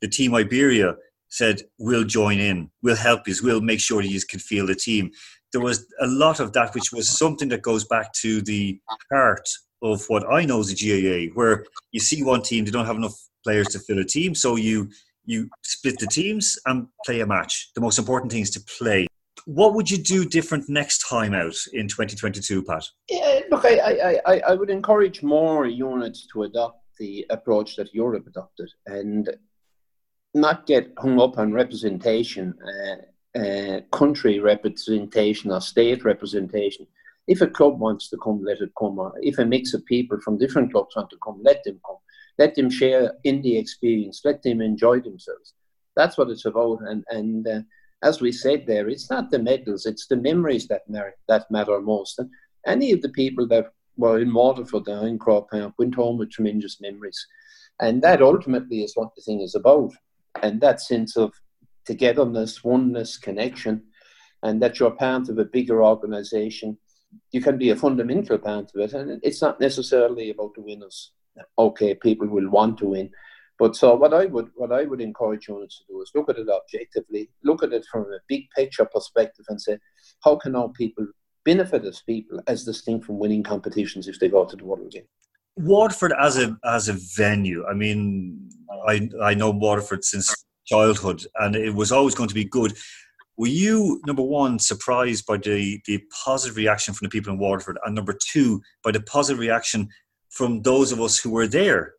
The 0.00 0.08
team 0.08 0.34
Iberia 0.34 0.96
said, 1.28 1.62
"We'll 1.78 2.04
join 2.04 2.38
in. 2.38 2.70
We'll 2.82 2.96
help 2.96 3.28
you. 3.28 3.34
We'll 3.42 3.60
make 3.60 3.80
sure 3.80 4.00
you 4.00 4.20
can 4.26 4.40
feel 4.40 4.66
the 4.66 4.74
team." 4.74 5.10
There 5.52 5.60
was 5.60 5.86
a 6.00 6.06
lot 6.06 6.40
of 6.40 6.52
that, 6.52 6.74
which 6.74 6.92
was 6.92 7.08
something 7.08 7.48
that 7.48 7.62
goes 7.62 7.84
back 7.84 8.12
to 8.14 8.42
the 8.42 8.78
heart 9.12 9.48
of 9.82 10.04
what 10.08 10.30
I 10.30 10.44
know 10.44 10.60
as 10.60 10.70
a 10.70 10.74
GAA, 10.74 11.32
where 11.34 11.64
you 11.92 12.00
see 12.00 12.22
one 12.22 12.42
team, 12.42 12.64
they 12.64 12.70
don't 12.70 12.86
have 12.86 12.96
enough 12.96 13.16
players 13.44 13.68
to 13.68 13.78
fill 13.78 13.98
a 13.98 14.04
team, 14.04 14.34
so 14.34 14.56
you 14.56 14.90
you 15.24 15.48
split 15.62 15.98
the 15.98 16.06
teams 16.06 16.58
and 16.66 16.86
play 17.04 17.20
a 17.20 17.26
match. 17.26 17.70
The 17.74 17.82
most 17.82 17.98
important 17.98 18.32
thing 18.32 18.40
is 18.40 18.50
to 18.52 18.60
play. 18.78 19.06
What 19.44 19.74
would 19.74 19.90
you 19.90 19.98
do 19.98 20.24
different 20.24 20.68
next 20.70 21.06
time 21.06 21.34
out 21.34 21.54
in 21.74 21.86
2022, 21.86 22.64
Pat? 22.64 22.84
Yeah, 23.10 23.40
look, 23.50 23.64
I, 23.66 24.20
I, 24.26 24.38
I 24.38 24.54
would 24.54 24.70
encourage 24.70 25.22
more 25.22 25.66
units 25.66 26.26
to 26.32 26.44
adopt 26.44 26.82
the 26.98 27.26
approach 27.28 27.76
that 27.76 27.94
Europe 27.94 28.26
adopted 28.26 28.70
and 28.86 29.28
not 30.34 30.66
get 30.66 30.92
hung 30.98 31.20
up 31.20 31.38
on 31.38 31.52
representation. 31.52 32.54
Uh, 32.66 32.96
uh, 33.36 33.80
country 33.92 34.38
representation 34.38 35.50
or 35.50 35.60
state 35.60 36.04
representation. 36.04 36.86
If 37.26 37.40
a 37.40 37.46
club 37.46 37.78
wants 37.78 38.08
to 38.10 38.16
come, 38.18 38.42
let 38.42 38.60
it 38.60 38.70
come. 38.78 38.98
Or 38.98 39.12
if 39.20 39.38
a 39.38 39.44
mix 39.44 39.74
of 39.74 39.84
people 39.84 40.18
from 40.20 40.38
different 40.38 40.72
clubs 40.72 40.96
want 40.96 41.10
to 41.10 41.18
come, 41.22 41.40
let 41.42 41.62
them 41.64 41.80
come. 41.86 41.96
Let 42.38 42.54
them 42.54 42.70
share 42.70 43.14
in 43.24 43.42
the 43.42 43.58
experience. 43.58 44.22
Let 44.24 44.42
them 44.42 44.60
enjoy 44.60 45.00
themselves. 45.00 45.54
That's 45.96 46.16
what 46.16 46.30
it's 46.30 46.46
about. 46.46 46.78
And 46.82 47.04
and 47.10 47.46
uh, 47.46 47.60
as 48.02 48.20
we 48.20 48.32
said 48.32 48.66
there, 48.66 48.88
it's 48.88 49.10
not 49.10 49.30
the 49.30 49.40
medals; 49.40 49.84
it's 49.84 50.06
the 50.06 50.16
memories 50.16 50.68
that 50.68 50.88
matter 50.88 51.14
that 51.28 51.50
matter 51.50 51.80
most. 51.80 52.18
And 52.18 52.30
any 52.66 52.92
of 52.92 53.02
the 53.02 53.08
people 53.08 53.46
that 53.48 53.72
were 53.96 54.20
in 54.20 54.32
Waterford 54.32 54.86
and 54.86 55.08
in 55.08 55.18
Park 55.18 55.48
went 55.78 55.94
home 55.94 56.18
with 56.18 56.30
tremendous 56.30 56.80
memories. 56.80 57.26
And 57.80 58.00
that 58.02 58.22
ultimately 58.22 58.82
is 58.82 58.92
what 58.94 59.14
the 59.14 59.22
thing 59.22 59.40
is 59.40 59.54
about. 59.54 59.92
And 60.42 60.60
that 60.60 60.80
sense 60.80 61.16
of 61.16 61.32
togetherness, 61.88 62.62
oneness, 62.62 63.16
connection, 63.16 63.82
and 64.42 64.62
that 64.62 64.78
you're 64.78 64.90
part 64.90 65.28
of 65.30 65.38
a 65.38 65.44
bigger 65.56 65.82
organization. 65.82 66.76
You 67.32 67.40
can 67.40 67.56
be 67.56 67.70
a 67.70 67.76
fundamental 67.76 68.38
part 68.38 68.70
of 68.74 68.80
it, 68.80 68.92
and 68.92 69.20
it's 69.22 69.40
not 69.40 69.58
necessarily 69.58 70.30
about 70.30 70.52
the 70.54 70.60
winners. 70.60 71.12
Okay, 71.56 71.94
people 71.94 72.28
will 72.28 72.50
want 72.50 72.76
to 72.78 72.86
win, 72.94 73.10
but 73.58 73.74
so 73.74 73.94
what 73.94 74.12
I 74.12 74.26
would 74.26 74.48
what 74.54 74.72
I 74.72 74.82
would 74.84 75.00
encourage 75.00 75.48
units 75.48 75.78
to 75.78 75.84
do 75.88 76.02
is 76.02 76.10
look 76.14 76.28
at 76.28 76.38
it 76.38 76.48
objectively, 76.48 77.30
look 77.42 77.62
at 77.62 77.72
it 77.72 77.86
from 77.90 78.02
a 78.02 78.18
big 78.28 78.42
picture 78.54 78.84
perspective, 78.84 79.46
and 79.48 79.60
say, 79.60 79.78
how 80.24 80.36
can 80.36 80.54
our 80.56 80.68
people 80.80 81.06
benefit 81.44 81.84
as 81.84 82.02
people 82.02 82.42
as 82.48 82.64
distinct 82.64 83.06
from 83.06 83.18
winning 83.18 83.44
competitions 83.44 84.08
if 84.08 84.18
they 84.18 84.28
go 84.28 84.44
to 84.44 84.56
the 84.56 84.64
World 84.64 84.90
Game? 84.90 85.08
Waterford 85.56 86.12
as 86.20 86.36
a 86.38 86.56
as 86.64 86.88
a 86.88 86.96
venue. 87.16 87.64
I 87.66 87.74
mean, 87.74 88.50
I 88.86 89.08
I 89.22 89.32
know 89.34 89.50
Waterford 89.50 90.04
since 90.04 90.34
childhood, 90.68 91.24
and 91.36 91.56
it 91.56 91.74
was 91.74 91.92
always 91.92 92.14
going 92.14 92.28
to 92.28 92.34
be 92.34 92.44
good. 92.44 92.72
Were 93.36 93.46
you 93.46 94.00
number 94.06 94.22
one 94.22 94.58
surprised 94.58 95.26
by 95.26 95.36
the 95.36 95.80
the 95.86 96.02
positive 96.24 96.56
reaction 96.56 96.94
from 96.94 97.06
the 97.06 97.10
people 97.10 97.32
in 97.32 97.38
Waterford, 97.38 97.78
and 97.84 97.94
number 97.94 98.16
two 98.32 98.60
by 98.82 98.90
the 98.90 99.00
positive 99.00 99.40
reaction 99.40 99.88
from 100.30 100.62
those 100.62 100.92
of 100.92 101.00
us 101.00 101.18
who 101.18 101.30
were 101.30 101.46
there? 101.46 101.94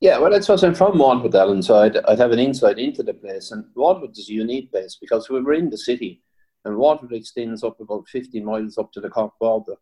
Yeah, 0.00 0.18
well, 0.18 0.34
it's 0.34 0.46
because 0.46 0.64
I'm 0.64 0.74
from 0.74 0.98
Waterford, 0.98 1.34
Alan, 1.34 1.62
so 1.62 1.76
I'd, 1.76 1.96
I'd 1.96 2.18
have 2.18 2.32
an 2.32 2.38
insight 2.38 2.78
into 2.78 3.02
the 3.02 3.14
place. 3.14 3.52
And 3.52 3.64
Waterford 3.74 4.18
is 4.18 4.28
a 4.28 4.34
unique 4.34 4.70
place 4.70 4.98
because 5.00 5.30
we 5.30 5.40
were 5.40 5.54
in 5.54 5.70
the 5.70 5.78
city, 5.78 6.22
and 6.64 6.76
Waterford 6.76 7.14
extends 7.14 7.62
up 7.64 7.80
about 7.80 8.08
50 8.08 8.40
miles 8.40 8.76
up 8.76 8.92
to 8.92 9.00
the 9.00 9.08
Cork 9.08 9.32
border. 9.40 9.76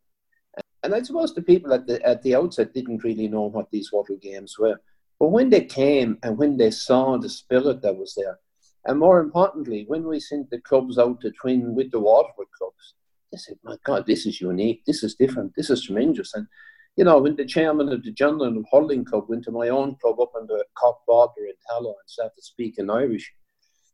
And 0.85 0.94
I 0.94 1.03
suppose 1.03 1.35
the 1.35 1.42
people 1.42 1.73
at 1.73 1.87
the 1.87 2.05
at 2.07 2.23
the 2.23 2.35
outset 2.35 2.75
didn't 2.75 3.05
really 3.05 3.29
know 3.29 3.42
what 3.42 3.70
these 3.70 3.92
World 3.92 4.11
Games 4.20 4.57
were. 4.59 4.79
But 5.22 5.28
when 5.28 5.50
they 5.50 5.64
came 5.64 6.18
and 6.24 6.37
when 6.37 6.56
they 6.56 6.72
saw 6.72 7.16
the 7.16 7.28
spirit 7.28 7.80
that 7.82 7.96
was 7.96 8.12
there, 8.16 8.40
and 8.87 8.98
more 8.98 9.20
importantly, 9.20 9.85
when 9.87 10.02
we 10.02 10.18
sent 10.18 10.50
the 10.50 10.61
clubs 10.61 10.98
out 10.98 11.20
to 11.20 11.30
twin 11.30 11.76
with 11.76 11.92
the 11.92 12.00
Waterford 12.00 12.48
clubs, 12.58 12.94
they 13.30 13.38
said, 13.38 13.54
My 13.62 13.76
God, 13.85 14.04
this 14.04 14.26
is 14.26 14.40
unique, 14.40 14.82
this 14.85 15.04
is 15.04 15.14
different, 15.14 15.52
this 15.56 15.70
is 15.70 15.85
tremendous. 15.85 16.35
And, 16.35 16.48
you 16.96 17.04
know, 17.04 17.18
when 17.20 17.37
the 17.37 17.44
chairman 17.44 17.90
of 17.90 18.02
the 18.02 18.11
General 18.11 18.64
Hurling 18.72 19.04
Club 19.04 19.26
went 19.28 19.44
to 19.44 19.52
my 19.52 19.68
own 19.68 19.94
club 20.02 20.18
up 20.18 20.32
the 20.48 20.64
Cork 20.76 20.98
border 21.06 21.46
in 21.46 21.54
Tallow 21.68 21.90
and 21.90 22.08
started 22.11 22.42
speaking 22.42 22.90
Irish, 22.90 23.32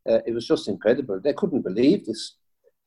uh, 0.08 0.20
it 0.26 0.32
was 0.32 0.46
just 0.46 0.66
incredible. 0.66 1.20
They 1.22 1.34
couldn't 1.34 1.60
believe 1.60 2.06
this. 2.06 2.36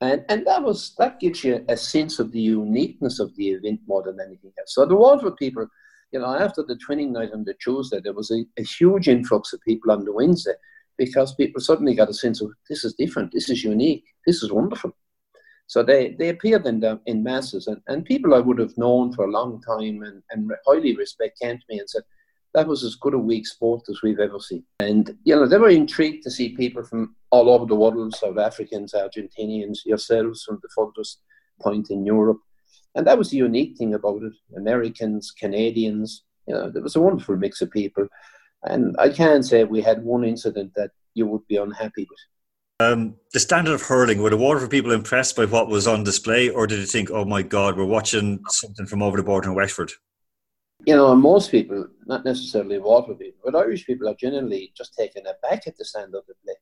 And, 0.01 0.25
and 0.29 0.47
that 0.47 0.63
was 0.63 0.95
that 0.97 1.19
gives 1.19 1.43
you 1.43 1.63
a 1.69 1.77
sense 1.77 2.17
of 2.17 2.31
the 2.31 2.41
uniqueness 2.41 3.19
of 3.19 3.35
the 3.35 3.49
event 3.49 3.81
more 3.85 4.01
than 4.01 4.19
anything 4.19 4.51
else. 4.57 4.73
So 4.73 4.87
the 4.87 4.95
Waterford 4.95 5.37
people 5.37 5.67
you 6.11 6.19
know, 6.19 6.35
after 6.35 6.63
the 6.63 6.75
twinning 6.75 7.11
night 7.11 7.31
on 7.33 7.43
the 7.43 7.53
Tuesday, 7.55 7.99
there 8.03 8.13
was 8.13 8.31
a, 8.31 8.43
a 8.59 8.63
huge 8.63 9.07
influx 9.07 9.53
of 9.53 9.61
people 9.61 9.91
on 9.91 10.05
the 10.05 10.13
Wednesday 10.13 10.53
because 10.97 11.33
people 11.35 11.61
suddenly 11.61 11.95
got 11.95 12.09
a 12.09 12.13
sense 12.13 12.41
of 12.41 12.51
this 12.69 12.83
is 12.83 12.93
different, 12.93 13.31
this 13.31 13.49
is 13.49 13.63
unique, 13.63 14.05
this 14.25 14.43
is 14.43 14.51
wonderful. 14.51 14.91
So 15.67 15.83
they, 15.83 16.15
they 16.19 16.29
appeared 16.29 16.65
in, 16.65 16.81
the, 16.81 16.99
in 17.05 17.23
masses, 17.23 17.67
and, 17.67 17.81
and 17.87 18.03
people 18.03 18.33
I 18.33 18.39
would 18.39 18.59
have 18.59 18.77
known 18.77 19.13
for 19.13 19.25
a 19.25 19.31
long 19.31 19.61
time 19.61 20.03
and, 20.03 20.21
and 20.31 20.51
highly 20.67 20.95
respect 20.97 21.39
came 21.41 21.57
to 21.57 21.63
me 21.69 21.79
and 21.79 21.89
said, 21.89 22.03
that 22.53 22.67
was 22.67 22.83
as 22.83 22.95
good 22.95 23.13
a 23.13 23.17
week 23.17 23.47
sport 23.47 23.83
as 23.89 24.01
we've 24.03 24.19
ever 24.19 24.39
seen. 24.39 24.65
And, 24.81 25.17
you 25.23 25.33
know, 25.33 25.47
they 25.47 25.57
were 25.57 25.69
intrigued 25.69 26.23
to 26.23 26.31
see 26.31 26.57
people 26.57 26.83
from 26.83 27.15
all 27.29 27.49
over 27.49 27.65
the 27.65 27.75
world, 27.75 28.13
South 28.13 28.37
Africans, 28.37 28.93
Argentinians, 28.93 29.85
yourselves 29.85 30.43
from 30.43 30.59
the 30.61 30.67
furthest 30.75 31.21
point 31.61 31.89
in 31.89 32.05
Europe, 32.05 32.39
and 32.95 33.07
that 33.07 33.17
was 33.17 33.29
the 33.29 33.37
unique 33.37 33.77
thing 33.77 33.93
about 33.93 34.21
it. 34.23 34.33
Americans, 34.55 35.31
Canadians, 35.31 36.23
you 36.47 36.53
know, 36.53 36.69
there 36.69 36.81
was 36.81 36.95
a 36.95 37.01
wonderful 37.01 37.37
mix 37.37 37.61
of 37.61 37.71
people. 37.71 38.07
And 38.63 38.95
I 38.99 39.09
can't 39.09 39.45
say 39.45 39.63
we 39.63 39.81
had 39.81 40.03
one 40.03 40.23
incident 40.23 40.73
that 40.75 40.91
you 41.13 41.25
would 41.27 41.47
be 41.47 41.57
unhappy 41.57 42.07
with. 42.09 42.19
Um, 42.79 43.15
the 43.31 43.39
standard 43.39 43.73
of 43.73 43.83
hurling, 43.83 44.21
were 44.21 44.31
the 44.31 44.37
Waterford 44.37 44.71
people 44.71 44.91
impressed 44.91 45.35
by 45.35 45.45
what 45.45 45.67
was 45.67 45.87
on 45.87 46.03
display, 46.03 46.49
or 46.49 46.65
did 46.65 46.79
they 46.79 46.85
think, 46.85 47.11
oh 47.11 47.25
my 47.25 47.43
God, 47.43 47.77
we're 47.77 47.85
watching 47.85 48.43
something 48.49 48.87
from 48.87 49.03
over 49.03 49.17
the 49.17 49.23
border 49.23 49.49
in 49.49 49.55
Wexford? 49.55 49.91
You 50.85 50.95
know, 50.95 51.15
most 51.15 51.51
people, 51.51 51.87
not 52.07 52.25
necessarily 52.25 52.79
Waterford 52.79 53.19
people, 53.19 53.39
but 53.45 53.55
Irish 53.55 53.85
people 53.85 54.09
are 54.09 54.15
generally 54.15 54.73
just 54.75 54.95
taken 54.95 55.23
aback 55.27 55.67
at 55.67 55.77
the 55.77 55.85
standard 55.85 56.17
of 56.17 56.25
the 56.27 56.33
play. 56.43 56.55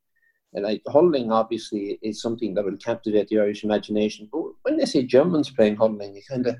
And 0.54 0.64
like 0.64 0.82
obviously, 0.86 2.00
is 2.02 2.22
something 2.22 2.54
that 2.56 2.66
will 2.66 2.78
captivate 2.78 3.28
the 3.28 3.40
Irish 3.40 3.64
imagination. 3.64 4.28
But 4.32 4.44
when 4.64 4.78
they 4.78 4.86
see 4.86 5.04
Germans 5.04 5.52
playing 5.52 5.76
hurling, 5.76 6.16
you 6.16 6.22
kind 6.28 6.48
of, 6.48 6.56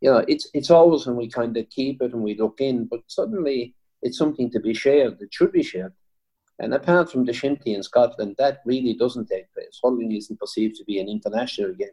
you 0.00 0.10
know, 0.10 0.24
it's 0.26 0.48
it's 0.54 0.70
always 0.70 1.06
when 1.06 1.16
we 1.16 1.28
kind 1.28 1.56
of 1.56 1.70
keep 1.70 2.02
it 2.02 2.12
and 2.12 2.22
we 2.22 2.36
look 2.36 2.60
in, 2.60 2.86
but 2.86 3.00
suddenly 3.06 3.74
it's 4.02 4.18
something 4.18 4.50
to 4.50 4.60
be 4.60 4.74
shared. 4.74 5.18
It 5.20 5.32
should 5.32 5.52
be 5.52 5.62
shared. 5.62 5.92
And 6.60 6.74
apart 6.74 7.12
from 7.12 7.24
the 7.24 7.32
shinty 7.32 7.74
in 7.76 7.82
Scotland, 7.84 8.34
that 8.38 8.58
really 8.64 8.94
doesn't 8.94 9.28
take 9.28 9.52
place. 9.54 9.78
Hurling 9.82 10.12
isn't 10.12 10.40
perceived 10.40 10.74
to 10.76 10.84
be 10.84 10.98
an 10.98 11.08
international 11.08 11.72
game. 11.74 11.88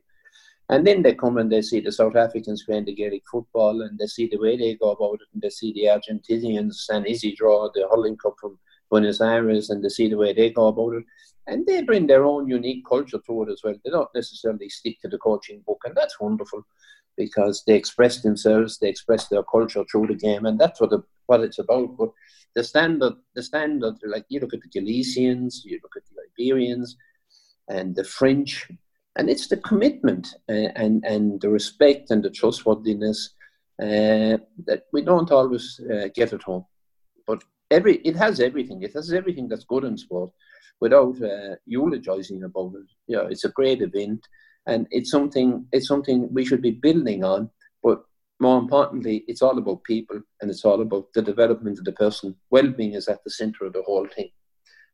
And 0.69 0.85
then 0.85 1.03
they 1.03 1.13
come 1.13 1.37
and 1.37 1.51
they 1.51 1.61
see 1.61 1.79
the 1.79 1.91
South 1.91 2.15
Africans 2.15 2.63
playing 2.63 2.85
the 2.85 2.95
Gaelic 2.95 3.21
football 3.31 3.83
and 3.83 3.99
they 3.99 4.07
see 4.07 4.27
the 4.27 4.39
way 4.39 4.57
they 4.57 4.73
go 4.73 4.91
about 4.91 5.21
it 5.21 5.27
and 5.33 5.41
they 5.41 5.51
see 5.51 5.71
the 5.73 5.85
Argentinians 5.85 6.57
and 6.57 6.75
San 6.75 7.05
Isidro, 7.05 7.69
the 7.75 7.87
hurling 7.91 8.17
club 8.17 8.33
from 8.41 8.57
Buenos 8.89 9.21
Aires, 9.21 9.69
and 9.69 9.83
they 9.83 9.89
see 9.89 10.07
the 10.07 10.17
way 10.17 10.33
they 10.33 10.49
go 10.49 10.67
about 10.67 10.95
it 10.95 11.03
and 11.47 11.65
they 11.65 11.83
bring 11.83 12.07
their 12.07 12.25
own 12.25 12.47
unique 12.47 12.85
culture 12.87 13.19
to 13.25 13.43
it 13.43 13.49
as 13.49 13.61
well. 13.63 13.75
They 13.83 13.91
don't 13.91 14.09
necessarily 14.15 14.69
stick 14.69 14.99
to 15.01 15.07
the 15.07 15.17
coaching 15.17 15.61
book, 15.65 15.81
and 15.85 15.95
that's 15.95 16.19
wonderful 16.19 16.63
because 17.17 17.63
they 17.65 17.75
express 17.75 18.21
themselves, 18.21 18.77
they 18.77 18.89
express 18.89 19.27
their 19.27 19.43
culture 19.43 19.83
through 19.89 20.07
the 20.07 20.15
game, 20.15 20.45
and 20.45 20.59
that's 20.59 20.81
what 20.81 20.89
the, 20.89 21.03
what 21.27 21.41
it's 21.41 21.59
about. 21.59 21.95
But 21.97 22.09
the 22.55 22.63
standard, 22.63 23.13
the 23.35 23.43
standard, 23.43 23.95
like 24.05 24.25
you 24.29 24.39
look 24.39 24.53
at 24.53 24.61
the 24.61 24.79
Galicians, 24.79 25.61
you 25.65 25.79
look 25.83 25.93
at 25.95 26.03
the 26.05 26.21
Iberians, 26.43 26.97
and 27.69 27.95
the 27.95 28.03
French, 28.03 28.69
and 29.15 29.29
it's 29.29 29.47
the 29.47 29.57
commitment 29.57 30.35
uh, 30.49 30.71
and 30.75 31.05
and 31.05 31.39
the 31.41 31.49
respect 31.49 32.11
and 32.11 32.23
the 32.23 32.29
trustworthiness 32.29 33.33
uh, 33.81 34.37
that 34.65 34.83
we 34.91 35.01
don't 35.01 35.31
always 35.31 35.79
uh, 35.91 36.09
get 36.13 36.33
at 36.33 36.43
home. 36.43 36.65
But 37.25 37.43
every 37.71 37.95
it 37.97 38.15
has 38.15 38.39
everything. 38.39 38.81
It 38.83 38.93
has 38.93 39.11
everything 39.13 39.47
that's 39.47 39.65
good 39.65 39.83
in 39.83 39.97
sport, 39.97 40.31
without 40.79 41.21
uh, 41.21 41.55
eulogizing 41.65 42.43
about 42.43 42.73
it. 42.75 42.89
You 43.07 43.17
know, 43.17 43.27
it's 43.27 43.45
a 43.45 43.49
great 43.49 43.81
event, 43.81 44.27
and 44.67 44.87
it's 44.91 45.11
something 45.11 45.65
it's 45.71 45.87
something 45.87 46.33
we 46.33 46.45
should 46.45 46.61
be 46.61 46.71
building 46.71 47.23
on. 47.23 47.49
But 47.83 48.03
more 48.39 48.59
importantly, 48.59 49.23
it's 49.27 49.41
all 49.41 49.57
about 49.57 49.83
people, 49.83 50.21
and 50.41 50.49
it's 50.49 50.65
all 50.65 50.81
about 50.81 51.13
the 51.13 51.21
development 51.21 51.79
of 51.79 51.85
the 51.85 51.93
person. 51.93 52.35
Well-being 52.49 52.93
is 52.93 53.07
at 53.07 53.23
the 53.23 53.29
center 53.29 53.65
of 53.65 53.73
the 53.73 53.83
whole 53.83 54.07
thing. 54.07 54.29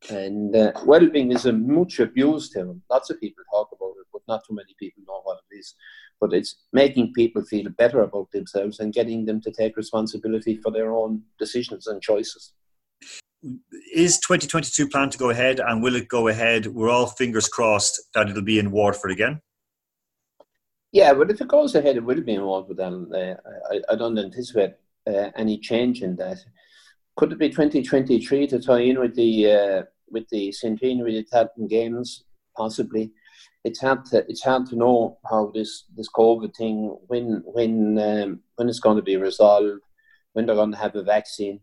And 0.09 0.55
uh, 0.55 0.71
well-being 0.85 1.31
is 1.31 1.45
a 1.45 1.53
much 1.53 1.99
abused 1.99 2.53
term. 2.53 2.81
Lots 2.89 3.09
of 3.09 3.19
people 3.19 3.43
talk 3.51 3.69
about 3.71 3.95
it, 3.99 4.07
but 4.11 4.21
not 4.27 4.41
too 4.47 4.55
many 4.55 4.75
people 4.79 5.03
know 5.07 5.21
what 5.23 5.39
it 5.51 5.55
is. 5.57 5.75
But 6.21 6.33
it's 6.33 6.55
making 6.71 7.13
people 7.13 7.41
feel 7.43 7.69
better 7.71 8.01
about 8.01 8.31
themselves 8.31 8.79
and 8.79 8.93
getting 8.93 9.25
them 9.25 9.41
to 9.41 9.51
take 9.51 9.75
responsibility 9.75 10.55
for 10.57 10.71
their 10.71 10.93
own 10.93 11.23
decisions 11.39 11.87
and 11.87 12.01
choices. 12.01 12.53
Is 13.93 14.19
2022 14.19 14.87
planned 14.87 15.13
to 15.13 15.17
go 15.17 15.31
ahead, 15.31 15.59
and 15.59 15.81
will 15.81 15.95
it 15.95 16.07
go 16.07 16.27
ahead? 16.27 16.67
We're 16.67 16.91
all 16.91 17.07
fingers 17.07 17.47
crossed 17.47 17.99
that 18.13 18.29
it'll 18.29 18.43
be 18.43 18.59
in 18.59 18.69
Waterford 18.69 19.11
again. 19.11 19.41
Yeah, 20.91 21.13
but 21.13 21.31
if 21.31 21.41
it 21.41 21.47
goes 21.47 21.73
ahead, 21.73 21.95
it 21.95 22.03
will 22.03 22.21
be 22.21 22.35
in 22.35 22.43
Waterford. 22.43 22.79
And 22.79 23.13
uh, 23.15 23.35
I, 23.71 23.81
I 23.89 23.95
don't 23.95 24.19
anticipate 24.19 24.73
uh, 25.07 25.31
any 25.35 25.57
change 25.57 26.03
in 26.03 26.15
that. 26.17 26.37
Could 27.15 27.31
it 27.31 27.39
be 27.39 27.49
2023 27.49 28.47
to 28.47 28.59
tie 28.59 28.81
in 28.81 28.99
with 28.99 29.15
the 29.15 29.51
uh, 29.51 29.83
with 30.09 30.27
the 30.29 30.51
centenary 30.51 31.17
of 31.17 31.25
the 31.29 31.35
Tailteann 31.35 31.69
Games? 31.69 32.25
Possibly. 32.55 33.11
It's 33.63 33.79
hard 33.79 34.05
to 34.05 34.25
it's 34.27 34.43
hard 34.43 34.65
to 34.67 34.75
know 34.75 35.19
how 35.29 35.51
this 35.53 35.85
this 35.95 36.09
COVID 36.09 36.55
thing 36.55 36.97
when 37.07 37.43
when 37.45 37.97
um, 37.99 38.39
when 38.55 38.69
it's 38.69 38.79
going 38.79 38.97
to 38.97 39.03
be 39.03 39.17
resolved, 39.17 39.81
when 40.33 40.45
they're 40.45 40.55
going 40.55 40.71
to 40.71 40.77
have 40.77 40.95
a 40.95 41.03
vaccine, 41.03 41.59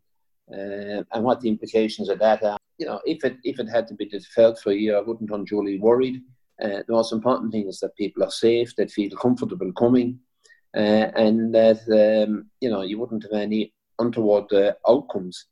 uh, 0.53 1.03
and 1.13 1.25
what 1.25 1.41
the 1.41 1.49
implications 1.49 2.09
of 2.09 2.19
that 2.21 2.43
are. 2.45 2.59
You 2.79 2.87
know, 2.87 3.01
if 3.05 3.25
it 3.25 3.37
if 3.43 3.59
it 3.59 3.69
had 3.69 3.89
to 3.89 3.95
be 3.95 4.07
deferred 4.07 4.59
for 4.59 4.71
a 4.71 4.77
year, 4.77 4.97
I 4.97 5.01
wouldn't 5.01 5.31
unduly 5.31 5.79
worried. 5.81 6.23
Uh, 6.63 6.83
the 6.87 6.93
most 6.93 7.13
important 7.13 7.53
thing 7.53 7.69
is 7.69 7.81
that 7.81 7.97
people 7.97 8.23
are 8.23 8.31
safe, 8.31 8.75
that 8.77 8.91
feel 8.91 9.11
comfortable 9.17 9.73
coming, 9.73 10.21
uh, 10.77 11.11
and 11.17 11.55
that 11.55 11.81
um, 12.27 12.49
you 12.61 12.71
know 12.71 12.83
you 12.83 12.99
wouldn't 12.99 13.25
have 13.25 13.33
any 13.33 13.73
untoward 13.99 14.53
uh, 14.53 14.73
outcomes. 14.89 15.47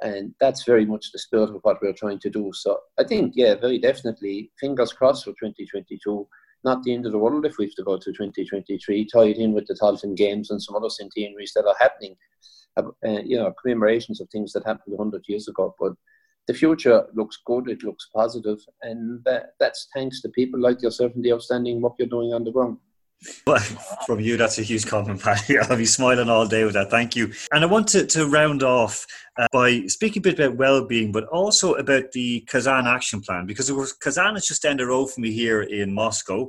And 0.00 0.34
that's 0.40 0.64
very 0.64 0.86
much 0.86 1.10
the 1.10 1.18
spirit 1.18 1.50
of 1.50 1.60
what 1.62 1.82
we're 1.82 1.92
trying 1.92 2.20
to 2.20 2.30
do. 2.30 2.52
So 2.54 2.78
I 2.98 3.04
think, 3.04 3.32
yeah, 3.34 3.54
very 3.56 3.78
definitely, 3.78 4.52
fingers 4.60 4.92
crossed 4.92 5.24
for 5.24 5.30
2022. 5.32 6.26
Not 6.64 6.82
the 6.82 6.94
end 6.94 7.06
of 7.06 7.12
the 7.12 7.18
world 7.18 7.46
if 7.46 7.58
we 7.58 7.66
have 7.66 7.74
to 7.74 7.84
go 7.84 7.96
to 7.96 8.12
2023, 8.12 9.06
tied 9.06 9.36
in 9.36 9.52
with 9.52 9.66
the 9.66 9.74
Tailteann 9.74 10.16
Games 10.16 10.50
and 10.50 10.62
some 10.62 10.76
other 10.76 10.90
centenaries 10.90 11.52
that 11.54 11.66
are 11.66 11.76
happening. 11.78 12.16
Uh, 12.76 12.82
you 13.24 13.36
know, 13.36 13.52
commemorations 13.60 14.20
of 14.20 14.28
things 14.30 14.52
that 14.52 14.64
happened 14.64 14.96
100 14.96 15.24
years 15.26 15.48
ago. 15.48 15.74
But 15.80 15.94
the 16.46 16.54
future 16.54 17.06
looks 17.14 17.38
good, 17.44 17.68
it 17.68 17.82
looks 17.82 18.08
positive, 18.14 18.58
and 18.82 19.26
uh, 19.28 19.40
that's 19.60 19.88
thanks 19.94 20.22
to 20.22 20.28
people 20.30 20.60
like 20.60 20.80
yourself 20.80 21.12
and 21.14 21.24
the 21.24 21.32
outstanding 21.32 21.80
work 21.80 21.94
you're 21.98 22.08
doing 22.08 22.32
on 22.32 22.44
the 22.44 22.52
ground. 22.52 22.78
Well, 23.46 23.58
from 24.06 24.20
you, 24.20 24.36
that's 24.36 24.58
a 24.58 24.62
huge 24.62 24.86
compliment. 24.86 25.26
I'll 25.70 25.76
be 25.76 25.86
smiling 25.86 26.28
all 26.28 26.46
day 26.46 26.64
with 26.64 26.74
that. 26.74 26.90
Thank 26.90 27.16
you. 27.16 27.32
And 27.52 27.64
I 27.64 27.66
want 27.66 27.88
to, 27.88 28.06
to 28.06 28.26
round 28.26 28.62
off 28.62 29.06
uh, 29.38 29.46
by 29.52 29.86
speaking 29.86 30.20
a 30.20 30.22
bit 30.22 30.38
about 30.38 30.56
well-being, 30.56 31.10
but 31.10 31.24
also 31.26 31.74
about 31.74 32.12
the 32.12 32.40
Kazan 32.48 32.86
action 32.86 33.20
plan, 33.20 33.46
because 33.46 33.70
Kazan 34.00 34.36
is 34.36 34.46
just 34.46 34.62
down 34.62 34.76
the 34.76 34.86
road 34.86 35.06
from 35.06 35.22
me 35.22 35.32
here 35.32 35.62
in 35.62 35.92
Moscow. 35.92 36.48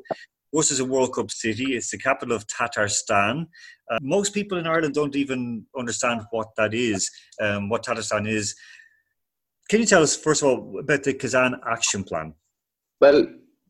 This 0.53 0.71
is 0.71 0.79
a 0.79 0.85
World 0.85 1.13
Cup 1.13 1.31
city. 1.31 1.75
It's 1.75 1.91
the 1.91 1.97
capital 1.97 2.35
of 2.35 2.45
Tatarstan. 2.47 3.47
Uh, 3.89 3.99
most 4.01 4.33
people 4.33 4.57
in 4.57 4.67
Ireland 4.67 4.93
don't 4.93 5.15
even 5.15 5.65
understand 5.77 6.21
what 6.31 6.49
that 6.57 6.73
is, 6.73 7.09
um, 7.41 7.69
what 7.69 7.83
Tatarstan 7.83 8.27
is. 8.27 8.55
Can 9.69 9.79
you 9.79 9.85
tell 9.85 10.01
us, 10.01 10.15
first 10.15 10.41
of 10.41 10.49
all, 10.49 10.79
about 10.79 11.03
the 11.03 11.13
Kazan 11.13 11.59
action 11.67 12.03
plan? 12.03 12.33
Well, 12.99 13.27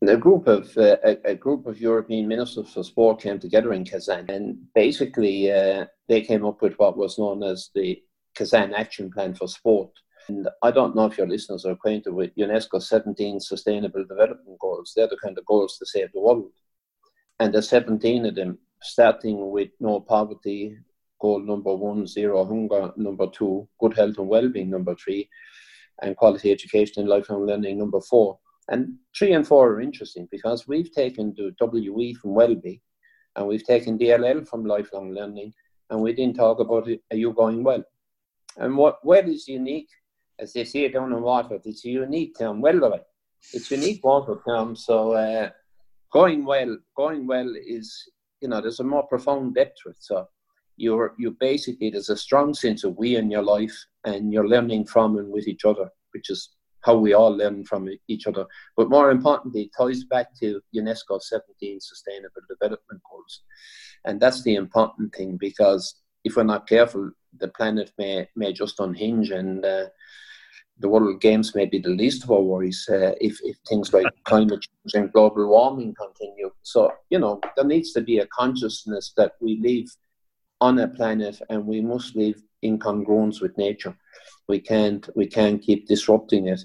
a 0.08 0.16
group 0.16 0.46
of 0.46 0.76
uh, 0.78 0.96
a, 1.04 1.18
a, 1.24 1.34
group 1.34 1.66
of 1.66 1.80
European 1.80 2.26
ministers 2.26 2.72
for 2.72 2.82
sport 2.82 3.20
came 3.20 3.38
together 3.38 3.72
in 3.74 3.84
Kazan, 3.84 4.30
and 4.30 4.56
basically 4.74 5.52
uh, 5.52 5.84
they 6.08 6.22
came 6.22 6.46
up 6.46 6.62
with 6.62 6.74
what 6.78 6.96
was 6.96 7.18
known 7.18 7.42
as 7.42 7.70
the 7.74 8.02
Kazan 8.34 8.72
Action 8.72 9.10
Plan 9.10 9.34
for 9.34 9.46
Sport. 9.46 9.90
And 10.28 10.48
I 10.62 10.70
don't 10.70 10.96
know 10.96 11.06
if 11.06 11.18
your 11.18 11.28
listeners 11.28 11.66
are 11.66 11.72
acquainted 11.72 12.12
with 12.14 12.34
UNESCO's 12.36 12.88
17 12.88 13.40
Sustainable 13.40 14.04
Development 14.04 14.58
Goals. 14.58 14.92
They're 14.94 15.08
the 15.08 15.18
kind 15.22 15.36
of 15.36 15.44
goals 15.44 15.76
to 15.78 15.86
save 15.86 16.12
the 16.12 16.20
world, 16.20 16.50
and 17.38 17.52
there's 17.52 17.68
17 17.68 18.24
of 18.24 18.34
them, 18.34 18.58
starting 18.80 19.50
with 19.50 19.68
no 19.80 20.00
poverty, 20.00 20.78
goal 21.20 21.40
number 21.40 21.74
one, 21.74 22.06
zero 22.06 22.46
hunger, 22.46 22.90
number 22.96 23.26
two, 23.26 23.68
good 23.78 23.94
health 23.94 24.16
and 24.16 24.28
well-being, 24.28 24.70
number 24.70 24.94
three, 24.94 25.28
and 26.00 26.16
quality 26.16 26.50
education 26.50 27.00
and 27.00 27.08
lifelong 27.10 27.44
learning, 27.44 27.76
number 27.76 28.00
four 28.00 28.38
and 28.70 28.94
three 29.16 29.32
and 29.32 29.46
four 29.46 29.72
are 29.72 29.80
interesting 29.80 30.28
because 30.30 30.66
we've 30.68 30.92
taken 30.92 31.34
the 31.36 31.54
WE 31.60 32.14
from 32.14 32.34
Wellbe 32.34 32.80
and 33.36 33.46
we've 33.46 33.66
taken 33.66 33.98
DLL 33.98 34.46
from 34.48 34.64
lifelong 34.64 35.10
learning 35.12 35.52
and 35.90 36.00
we 36.00 36.12
didn't 36.12 36.36
talk 36.36 36.60
about 36.60 36.88
it, 36.88 37.02
are 37.10 37.16
you 37.16 37.32
going 37.32 37.64
well? 37.64 37.82
And 38.56 38.76
what 38.76 39.04
well 39.04 39.28
is 39.28 39.48
unique, 39.48 39.90
as 40.38 40.52
they 40.52 40.64
say 40.64 40.88
down 40.88 41.12
in 41.12 41.20
water, 41.20 41.58
it's 41.64 41.84
a 41.84 41.88
unique 41.88 42.38
term, 42.38 42.60
well. 42.60 43.00
It's 43.52 43.70
unique 43.70 44.04
water 44.04 44.40
term, 44.46 44.76
so 44.76 45.12
uh, 45.12 45.50
going 46.12 46.44
well, 46.44 46.76
going 46.96 47.26
well 47.26 47.52
is, 47.56 48.08
you 48.40 48.48
know, 48.48 48.60
there's 48.60 48.80
a 48.80 48.84
more 48.84 49.06
profound 49.06 49.54
depth 49.54 49.78
to 49.82 49.90
it. 49.90 49.96
So 49.98 50.28
you're 50.76 51.14
you 51.18 51.36
basically 51.40 51.90
there's 51.90 52.08
a 52.08 52.16
strong 52.16 52.54
sense 52.54 52.84
of 52.84 52.96
we 52.96 53.16
in 53.16 53.30
your 53.30 53.42
life 53.42 53.76
and 54.04 54.32
you're 54.32 54.48
learning 54.48 54.86
from 54.86 55.18
and 55.18 55.30
with 55.30 55.48
each 55.48 55.64
other, 55.64 55.90
which 56.12 56.30
is 56.30 56.50
how 56.82 56.96
we 56.96 57.12
all 57.12 57.34
learn 57.34 57.64
from 57.64 57.88
each 58.08 58.26
other. 58.26 58.46
But 58.76 58.90
more 58.90 59.10
importantly, 59.10 59.62
it 59.62 59.70
ties 59.76 60.04
back 60.04 60.34
to 60.40 60.60
UNESCO 60.74 61.20
17 61.20 61.80
Sustainable 61.80 62.42
Development 62.48 63.00
Goals. 63.10 63.42
And 64.04 64.20
that's 64.20 64.42
the 64.42 64.54
important 64.54 65.14
thing 65.14 65.36
because 65.36 65.94
if 66.24 66.36
we're 66.36 66.44
not 66.44 66.68
careful, 66.68 67.10
the 67.38 67.48
planet 67.48 67.92
may, 67.98 68.28
may 68.34 68.52
just 68.52 68.80
unhinge 68.80 69.30
and 69.30 69.64
uh, 69.64 69.86
the 70.78 70.88
World 70.88 71.20
Games 71.20 71.54
may 71.54 71.66
be 71.66 71.78
the 71.78 71.90
least 71.90 72.24
of 72.24 72.30
our 72.30 72.40
worries 72.40 72.88
uh, 72.90 73.12
if, 73.20 73.38
if 73.42 73.56
things 73.68 73.92
like 73.92 74.06
climate 74.24 74.62
change 74.62 74.94
and 74.94 75.12
global 75.12 75.48
warming 75.48 75.94
continue. 75.94 76.50
So, 76.62 76.92
you 77.10 77.18
know, 77.18 77.40
there 77.56 77.66
needs 77.66 77.92
to 77.92 78.00
be 78.00 78.18
a 78.18 78.26
consciousness 78.26 79.12
that 79.16 79.32
we 79.40 79.60
live 79.62 79.88
on 80.60 80.78
a 80.78 80.88
planet 80.88 81.40
and 81.50 81.66
we 81.66 81.80
must 81.80 82.16
live 82.16 82.42
in 82.62 82.78
congruence 82.78 83.40
with 83.40 83.56
nature. 83.56 83.96
We 84.48 84.60
can't 84.60 85.08
we 85.16 85.26
can't 85.26 85.62
keep 85.62 85.86
disrupting 85.86 86.48
it. 86.48 86.60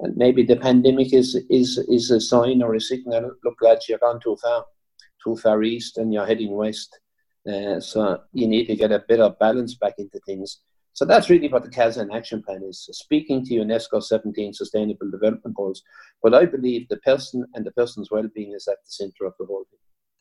And 0.00 0.16
maybe 0.16 0.42
the 0.44 0.56
pandemic 0.56 1.12
is 1.12 1.34
is 1.50 1.78
is 1.88 2.10
a 2.10 2.20
sign 2.20 2.62
or 2.62 2.74
a 2.74 2.80
signal. 2.80 3.32
Look, 3.44 3.56
lads, 3.60 3.88
you've 3.88 4.00
gone 4.00 4.20
too 4.20 4.36
far, 4.42 4.64
too 5.22 5.36
far 5.36 5.62
east, 5.62 5.98
and 5.98 6.12
you're 6.12 6.26
heading 6.26 6.52
west. 6.52 6.98
Uh, 7.50 7.80
so 7.80 8.20
you 8.32 8.46
need 8.46 8.66
to 8.66 8.76
get 8.76 8.92
a 8.92 9.04
bit 9.08 9.20
of 9.20 9.38
balance 9.38 9.74
back 9.74 9.94
into 9.98 10.20
things. 10.26 10.60
So 10.92 11.04
that's 11.06 11.30
really 11.30 11.48
what 11.48 11.62
the 11.62 11.70
Kazan 11.70 12.12
Action 12.12 12.42
Plan 12.42 12.62
is, 12.62 12.86
speaking 12.92 13.44
to 13.46 13.54
UNESCO 13.54 14.02
17 14.02 14.52
Sustainable 14.52 15.10
Development 15.10 15.56
Goals. 15.56 15.82
But 16.22 16.34
I 16.34 16.44
believe 16.44 16.88
the 16.88 16.98
person 16.98 17.46
and 17.54 17.64
the 17.64 17.70
person's 17.70 18.10
well-being 18.10 18.52
is 18.52 18.68
at 18.68 18.76
the 18.84 18.90
centre 18.90 19.24
of 19.24 19.32
the 19.38 19.46
whole 19.46 19.64
thing. 19.70 19.78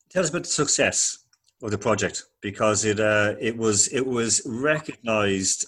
Tell 0.10 0.24
us 0.24 0.30
about 0.30 0.46
success 0.46 1.26
of 1.62 1.72
the 1.72 1.78
project 1.78 2.24
because 2.42 2.86
it 2.86 3.00
uh, 3.00 3.36
it 3.40 3.58
was 3.58 3.88
it 3.90 4.06
was 4.06 4.42
recognised 4.46 5.66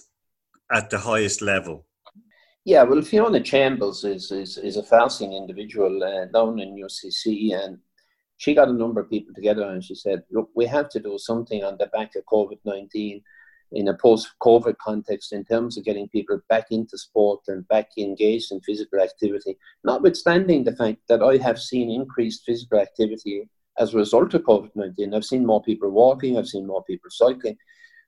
at 0.72 0.90
the 0.90 0.98
highest 0.98 1.42
level. 1.42 1.86
Yeah, 2.64 2.84
well, 2.84 3.02
Fiona 3.02 3.40
Chambers 3.40 4.04
is 4.04 4.30
is, 4.30 4.58
is 4.58 4.76
a 4.76 4.82
fasting 4.82 5.32
individual 5.32 6.02
uh, 6.02 6.26
down 6.26 6.60
in 6.60 6.76
UCC, 6.76 7.54
and 7.54 7.78
she 8.36 8.54
got 8.54 8.68
a 8.68 8.72
number 8.72 9.00
of 9.00 9.10
people 9.10 9.34
together, 9.34 9.68
and 9.68 9.84
she 9.84 9.94
said, 9.94 10.22
"Look, 10.30 10.50
we 10.54 10.66
have 10.66 10.88
to 10.90 11.00
do 11.00 11.18
something 11.18 11.64
on 11.64 11.76
the 11.78 11.86
back 11.86 12.14
of 12.16 12.24
COVID 12.24 12.58
nineteen 12.64 13.22
in 13.72 13.88
a 13.88 13.96
post-COVID 13.96 14.76
context 14.78 15.32
in 15.32 15.44
terms 15.44 15.76
of 15.76 15.84
getting 15.84 16.08
people 16.08 16.38
back 16.48 16.66
into 16.70 16.98
sport 16.98 17.40
and 17.48 17.66
back 17.68 17.88
engaged 17.96 18.52
in 18.52 18.60
physical 18.60 19.00
activity. 19.00 19.56
Notwithstanding 19.82 20.62
the 20.62 20.76
fact 20.76 20.98
that 21.08 21.22
I 21.22 21.38
have 21.38 21.58
seen 21.58 21.90
increased 21.90 22.42
physical 22.44 22.78
activity 22.78 23.48
as 23.78 23.94
a 23.94 23.98
result 23.98 24.34
of 24.34 24.42
COVID 24.42 24.70
19. 24.74 25.14
I've 25.14 25.24
seen 25.24 25.46
more 25.46 25.62
people 25.62 25.90
walking, 25.90 26.38
I've 26.38 26.48
seen 26.48 26.66
more 26.66 26.84
people 26.84 27.10
cycling, 27.10 27.56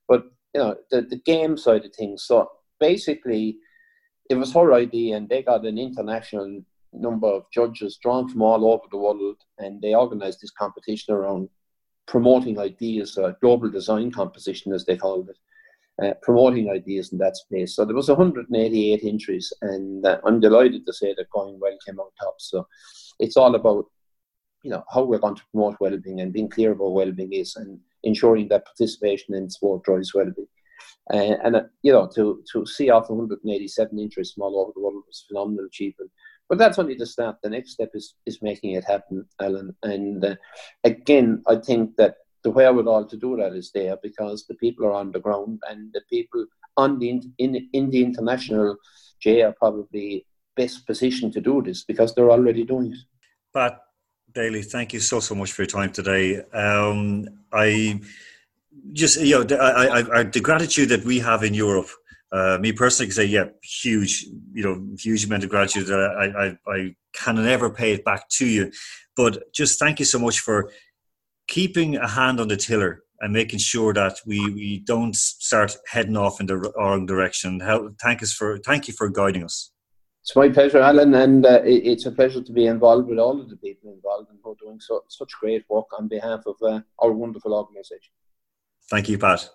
but 0.09 0.24
you 0.55 0.61
know, 0.61 0.77
the, 0.90 1.03
the 1.03 1.20
game 1.24 1.57
side 1.57 1.85
of 1.85 1.94
things. 1.94 2.24
So 2.24 2.50
basically, 2.81 3.59
it 4.31 4.35
was 4.35 4.53
her 4.55 4.72
idea, 4.72 5.16
and 5.16 5.29
they 5.29 5.42
got 5.42 5.66
an 5.66 5.79
international 5.79 6.62
number 6.92 7.27
of 7.27 7.44
judges 7.53 7.98
drawn 8.00 8.29
from 8.29 8.42
all 8.42 8.72
over 8.72 8.85
the 8.90 8.96
world, 8.96 9.37
and 9.59 9.83
they 9.83 9.94
organized 9.94 10.40
this 10.40 10.53
competition 10.53 11.14
around 11.14 11.48
promoting 12.07 12.59
ideas, 12.59 13.16
a 13.16 13.37
global 13.40 13.70
design 13.70 14.11
composition, 14.11 14.72
as 14.72 14.85
they 14.85 14.96
called 14.96 15.29
it. 15.29 15.37
Uh, 16.03 16.12
promoting 16.22 16.68
ideas 16.70 17.12
in 17.12 17.18
that 17.18 17.37
space. 17.37 17.77
So 17.77 17.85
there 17.85 17.94
was 17.94 18.09
188 18.09 19.05
entries, 19.05 19.53
and 19.62 20.05
uh, 20.05 20.18
I'm 20.27 20.40
delighted 20.40 20.85
to 20.87 20.92
say 20.92 21.14
that 21.16 21.31
Going 21.31 21.61
Well 21.61 21.79
came 21.87 22.00
out 22.00 22.12
top. 22.20 22.35
So 22.40 22.66
it's 23.20 23.37
all 23.37 23.55
about 23.55 23.85
you 24.64 24.70
know 24.70 24.83
how 24.92 25.03
we're 25.05 25.18
going 25.18 25.37
to 25.37 25.46
promote 25.53 25.77
well-being 25.81 26.20
and 26.20 26.33
being 26.33 26.48
clear 26.48 26.72
about 26.72 26.92
well-being 26.92 27.33
is 27.33 27.55
and 27.57 27.79
ensuring 28.03 28.48
that 28.48 28.64
participation 28.64 29.35
in 29.35 29.48
sport 29.48 29.85
drives 29.85 30.12
well-being 30.14 30.48
and, 31.11 31.57
uh, 31.57 31.62
you 31.83 31.92
know, 31.92 32.09
to, 32.14 32.42
to 32.53 32.64
see 32.66 32.90
off 32.90 33.11
187 33.11 33.98
inches 33.98 34.33
from 34.33 34.42
all 34.42 34.61
over 34.61 34.72
the 34.74 34.81
world 34.81 35.03
was 35.07 35.24
phenomenal 35.29 35.66
achievement. 35.66 36.11
But 36.48 36.59
that's 36.59 36.79
only 36.79 36.94
the 36.94 37.07
start. 37.07 37.37
The 37.42 37.50
next 37.50 37.72
step 37.72 37.90
is, 37.94 38.14
is 38.27 38.42
making 38.42 38.72
it 38.72 38.85
happen, 38.85 39.27
Alan. 39.40 39.74
And 39.83 40.24
uh, 40.24 40.37
again, 40.85 41.42
I 41.46 41.57
think 41.57 41.96
that 41.96 42.16
the 42.42 42.50
wherewithal 42.50 43.07
to 43.07 43.16
do 43.16 43.37
that 43.37 43.55
is 43.55 43.70
there 43.72 43.96
because 44.03 44.46
the 44.46 44.55
people 44.55 44.87
are 44.87 44.92
on 44.92 45.12
the 45.12 45.20
ground 45.20 45.61
and 45.68 45.90
the 45.94 46.03
people 46.11 46.44
on 46.77 46.98
the 46.98 47.09
in, 47.38 47.68
in 47.72 47.90
the 47.90 48.05
international 48.05 48.77
J 49.20 49.42
are 49.42 49.55
probably 49.59 50.27
best 50.55 50.87
positioned 50.87 51.33
to 51.33 51.40
do 51.40 51.62
this 51.62 51.85
because 51.85 52.14
they're 52.14 52.31
already 52.31 52.64
doing 52.64 52.92
it. 52.92 52.98
Pat 53.55 53.83
Daly, 54.34 54.62
thank 54.62 54.92
you 54.92 54.98
so 54.98 55.20
so 55.20 55.34
much 55.34 55.52
for 55.52 55.62
your 55.62 55.68
time 55.68 55.92
today. 55.92 56.42
Um, 56.52 57.28
I 57.52 58.00
just 58.92 59.20
you 59.20 59.44
know 59.44 59.56
I, 59.56 59.86
I, 59.86 60.18
I, 60.18 60.22
the 60.24 60.40
gratitude 60.40 60.88
that 60.88 61.04
we 61.04 61.20
have 61.20 61.44
in 61.44 61.54
Europe. 61.54 61.88
Uh, 62.32 62.58
me 62.60 62.72
personally 62.72 63.06
can 63.06 63.14
say, 63.14 63.24
yeah, 63.24 63.44
huge, 63.62 64.26
you 64.52 64.64
know, 64.64 64.84
huge 64.98 65.24
amount 65.24 65.44
of 65.44 65.50
gratitude 65.50 65.86
that 65.86 66.00
I, 66.00 66.46
I, 66.46 66.76
I 66.76 66.96
can 67.12 67.36
never 67.36 67.70
pay 67.70 67.92
it 67.92 68.04
back 68.04 68.28
to 68.28 68.44
you. 68.44 68.72
But 69.16 69.52
just 69.52 69.78
thank 69.78 70.00
you 70.00 70.04
so 70.04 70.18
much 70.18 70.40
for 70.40 70.68
keeping 71.46 71.94
a 71.94 72.08
hand 72.08 72.40
on 72.40 72.48
the 72.48 72.56
tiller 72.56 73.04
and 73.20 73.32
making 73.32 73.60
sure 73.60 73.94
that 73.94 74.16
we, 74.26 74.40
we 74.50 74.80
don't 74.80 75.14
start 75.14 75.76
heading 75.86 76.16
off 76.16 76.40
in 76.40 76.46
the 76.46 76.56
wrong 76.56 77.06
direction. 77.06 77.60
Help, 77.60 77.94
thank 78.02 78.20
us 78.20 78.32
for 78.32 78.58
thank 78.58 78.88
you 78.88 78.94
for 78.94 79.08
guiding 79.08 79.44
us. 79.44 79.70
It's 80.24 80.34
my 80.34 80.48
pleasure, 80.48 80.78
Alan, 80.78 81.12
and 81.12 81.44
uh, 81.44 81.60
it, 81.64 81.87
it's 81.87 82.06
a 82.06 82.10
pleasure 82.10 82.42
to 82.42 82.50
be 82.50 82.64
involved 82.64 83.08
with 83.08 83.18
all 83.18 83.38
of 83.38 83.50
the 83.50 83.58
people 83.58 83.92
involved 83.92 84.30
and 84.30 84.38
who 84.42 84.52
are 84.52 84.56
doing 84.58 84.80
so, 84.80 85.04
such 85.06 85.30
great 85.38 85.66
work 85.68 85.84
on 85.98 86.08
behalf 86.08 86.40
of 86.46 86.56
uh, 86.62 86.80
our 86.98 87.12
wonderful 87.12 87.52
organisation. 87.52 88.10
Thank 88.88 89.10
you, 89.10 89.18
Pat. 89.18 89.46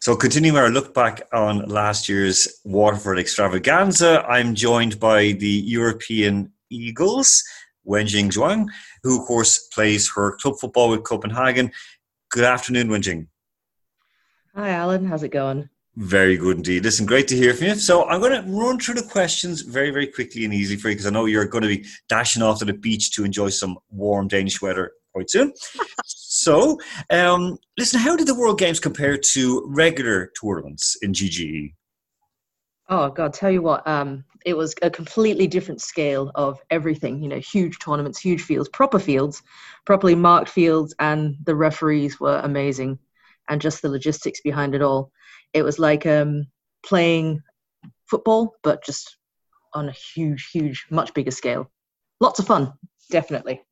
So, 0.00 0.16
continuing 0.16 0.56
our 0.56 0.70
look 0.70 0.94
back 0.94 1.28
on 1.30 1.68
last 1.68 2.08
year's 2.08 2.60
Waterford 2.64 3.18
extravaganza, 3.18 4.24
I'm 4.26 4.54
joined 4.54 4.98
by 4.98 5.32
the 5.32 5.46
European 5.46 6.50
Eagles, 6.70 7.44
Wenjing 7.86 8.32
Zhuang, 8.32 8.64
who, 9.02 9.20
of 9.20 9.26
course, 9.26 9.68
plays 9.74 10.10
her 10.14 10.38
club 10.40 10.54
football 10.58 10.88
with 10.88 11.04
Copenhagen. 11.04 11.70
Good 12.30 12.44
afternoon, 12.44 12.88
Wenjing. 12.88 13.26
Hi, 14.54 14.70
Alan. 14.70 15.04
How's 15.04 15.22
it 15.22 15.32
going? 15.32 15.68
Very 15.96 16.38
good 16.38 16.56
indeed. 16.56 16.84
Listen, 16.84 17.04
great 17.04 17.28
to 17.28 17.36
hear 17.36 17.52
from 17.52 17.66
you. 17.66 17.74
So 17.74 18.08
I'm 18.08 18.20
going 18.20 18.42
to 18.42 18.50
run 18.50 18.78
through 18.78 18.94
the 18.94 19.02
questions 19.02 19.60
very, 19.60 19.90
very 19.90 20.06
quickly 20.06 20.44
and 20.44 20.54
easy 20.54 20.76
for 20.76 20.88
you 20.88 20.94
because 20.94 21.06
I 21.06 21.10
know 21.10 21.26
you're 21.26 21.44
going 21.44 21.62
to 21.62 21.68
be 21.68 21.84
dashing 22.08 22.42
off 22.42 22.60
to 22.60 22.64
the 22.64 22.72
beach 22.72 23.12
to 23.12 23.24
enjoy 23.24 23.50
some 23.50 23.78
warm 23.90 24.26
Danish 24.26 24.62
weather 24.62 24.92
quite 25.12 25.28
soon. 25.28 25.52
so, 26.06 26.80
um, 27.10 27.58
listen, 27.76 28.00
how 28.00 28.16
did 28.16 28.26
the 28.26 28.34
World 28.34 28.58
Games 28.58 28.80
compare 28.80 29.18
to 29.32 29.64
regular 29.68 30.32
tournaments 30.40 30.96
in 31.02 31.12
GGE? 31.12 31.74
Oh 32.88 33.10
God, 33.10 33.34
tell 33.34 33.50
you 33.50 33.62
what, 33.62 33.86
um, 33.86 34.24
it 34.44 34.56
was 34.56 34.74
a 34.82 34.90
completely 34.90 35.46
different 35.46 35.80
scale 35.80 36.30
of 36.34 36.58
everything. 36.70 37.22
You 37.22 37.28
know, 37.28 37.38
huge 37.38 37.78
tournaments, 37.78 38.18
huge 38.18 38.42
fields, 38.42 38.68
proper 38.70 38.98
fields, 38.98 39.42
properly 39.84 40.14
marked 40.14 40.48
fields, 40.48 40.94
and 40.98 41.36
the 41.44 41.54
referees 41.54 42.18
were 42.18 42.40
amazing, 42.42 42.98
and 43.48 43.60
just 43.60 43.82
the 43.82 43.88
logistics 43.88 44.40
behind 44.40 44.74
it 44.74 44.82
all 44.82 45.12
it 45.52 45.62
was 45.62 45.78
like 45.78 46.06
um, 46.06 46.46
playing 46.84 47.40
football, 48.08 48.54
but 48.62 48.84
just 48.84 49.16
on 49.74 49.88
a 49.88 49.92
huge, 49.92 50.50
huge, 50.52 50.86
much 50.90 51.14
bigger 51.14 51.30
scale. 51.30 51.70
Lots 52.20 52.38
of 52.38 52.46
fun, 52.46 52.72
definitely. 53.10 53.62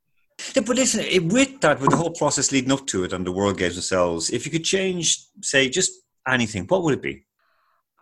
Yeah, 0.54 0.62
but 0.66 0.76
listen, 0.76 1.28
with 1.28 1.60
that, 1.60 1.80
with 1.80 1.90
the 1.90 1.96
whole 1.96 2.10
process 2.10 2.50
leading 2.50 2.72
up 2.72 2.86
to 2.88 3.04
it 3.04 3.12
and 3.12 3.26
the 3.26 3.32
World 3.32 3.58
Games 3.58 3.74
themselves, 3.74 4.30
if 4.30 4.46
you 4.46 4.52
could 4.52 4.64
change, 4.64 5.26
say, 5.42 5.68
just 5.68 5.92
anything, 6.26 6.64
what 6.66 6.82
would 6.82 6.94
it 6.94 7.02
be? 7.02 7.26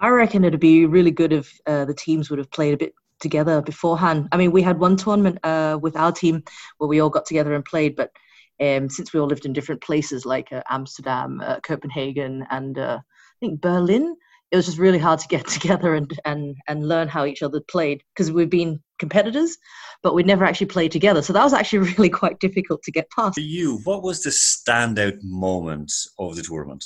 I 0.00 0.08
reckon 0.08 0.44
it'd 0.44 0.60
be 0.60 0.86
really 0.86 1.10
good 1.10 1.32
if 1.32 1.58
uh, 1.66 1.84
the 1.84 1.94
teams 1.94 2.30
would 2.30 2.38
have 2.38 2.50
played 2.52 2.74
a 2.74 2.76
bit 2.76 2.94
together 3.20 3.60
beforehand. 3.60 4.28
I 4.30 4.36
mean, 4.36 4.52
we 4.52 4.62
had 4.62 4.78
one 4.78 4.96
tournament 4.96 5.38
uh, 5.42 5.78
with 5.82 5.96
our 5.96 6.12
team 6.12 6.44
where 6.78 6.88
we 6.88 7.00
all 7.00 7.10
got 7.10 7.26
together 7.26 7.54
and 7.54 7.64
played, 7.64 7.96
but 7.96 8.12
um, 8.60 8.88
since 8.88 9.12
we 9.12 9.18
all 9.18 9.26
lived 9.26 9.44
in 9.44 9.52
different 9.52 9.80
places 9.80 10.24
like 10.24 10.52
uh, 10.52 10.62
Amsterdam, 10.70 11.40
uh, 11.44 11.58
Copenhagen, 11.60 12.46
and 12.50 12.78
uh, 12.78 12.98
think 13.40 13.60
Berlin. 13.60 14.16
It 14.50 14.56
was 14.56 14.66
just 14.66 14.78
really 14.78 14.98
hard 14.98 15.20
to 15.20 15.28
get 15.28 15.46
together 15.56 15.94
and 15.94 16.12
and 16.24 16.56
and 16.68 16.88
learn 16.88 17.08
how 17.08 17.24
each 17.24 17.42
other 17.42 17.60
played 17.60 18.02
because 18.14 18.32
we've 18.32 18.50
been 18.50 18.80
competitors, 18.98 19.56
but 20.02 20.14
we'd 20.14 20.26
never 20.26 20.44
actually 20.44 20.66
played 20.66 20.92
together. 20.92 21.22
So 21.22 21.32
that 21.32 21.44
was 21.44 21.52
actually 21.52 21.78
really 21.92 22.10
quite 22.10 22.40
difficult 22.40 22.82
to 22.82 22.92
get 22.92 23.10
past. 23.10 23.34
For 23.34 23.40
you, 23.40 23.80
what 23.84 24.02
was 24.02 24.22
the 24.22 24.30
standout 24.30 25.18
moment 25.22 25.92
of 26.18 26.36
the 26.36 26.42
tournament? 26.42 26.84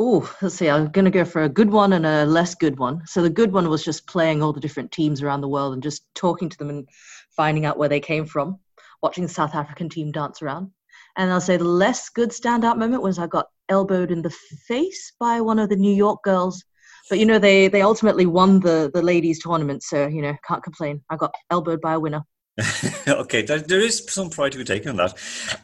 Oh, 0.00 0.32
let's 0.40 0.54
see. 0.54 0.70
I'm 0.70 0.92
going 0.92 1.06
to 1.06 1.10
go 1.10 1.24
for 1.24 1.42
a 1.42 1.48
good 1.48 1.70
one 1.70 1.92
and 1.92 2.06
a 2.06 2.24
less 2.24 2.54
good 2.54 2.78
one. 2.78 3.02
So 3.04 3.20
the 3.20 3.28
good 3.28 3.52
one 3.52 3.68
was 3.68 3.84
just 3.84 4.06
playing 4.06 4.44
all 4.44 4.52
the 4.52 4.60
different 4.60 4.92
teams 4.92 5.22
around 5.22 5.40
the 5.40 5.48
world 5.48 5.74
and 5.74 5.82
just 5.82 6.04
talking 6.14 6.48
to 6.48 6.56
them 6.56 6.70
and 6.70 6.88
finding 7.36 7.66
out 7.66 7.78
where 7.78 7.88
they 7.88 7.98
came 7.98 8.24
from, 8.24 8.60
watching 9.02 9.24
the 9.24 9.28
South 9.28 9.56
African 9.56 9.88
team 9.88 10.12
dance 10.12 10.40
around. 10.40 10.70
And 11.16 11.32
I'll 11.32 11.40
say 11.40 11.56
the 11.56 11.64
less 11.64 12.10
good 12.10 12.30
standout 12.30 12.78
moment 12.78 13.02
was 13.02 13.18
I 13.18 13.26
got 13.26 13.48
elbowed 13.68 14.10
in 14.10 14.22
the 14.22 14.30
face 14.30 15.12
by 15.18 15.40
one 15.40 15.58
of 15.58 15.68
the 15.68 15.76
New 15.76 15.94
York 15.94 16.22
girls. 16.22 16.64
But 17.08 17.18
you 17.18 17.26
know, 17.26 17.38
they 17.38 17.68
they 17.68 17.82
ultimately 17.82 18.26
won 18.26 18.60
the 18.60 18.90
the 18.92 19.02
ladies 19.02 19.42
tournament, 19.42 19.82
so 19.82 20.06
you 20.06 20.22
know, 20.22 20.36
can't 20.46 20.62
complain. 20.62 21.02
I 21.10 21.16
got 21.16 21.34
elbowed 21.50 21.80
by 21.80 21.94
a 21.94 22.00
winner. 22.00 22.22
okay, 23.08 23.42
there, 23.42 23.60
there 23.60 23.80
is 23.80 24.04
some 24.08 24.30
pride 24.30 24.52
to 24.52 24.58
be 24.58 24.64
taken 24.64 24.90
on 24.90 24.96
that. 24.96 25.14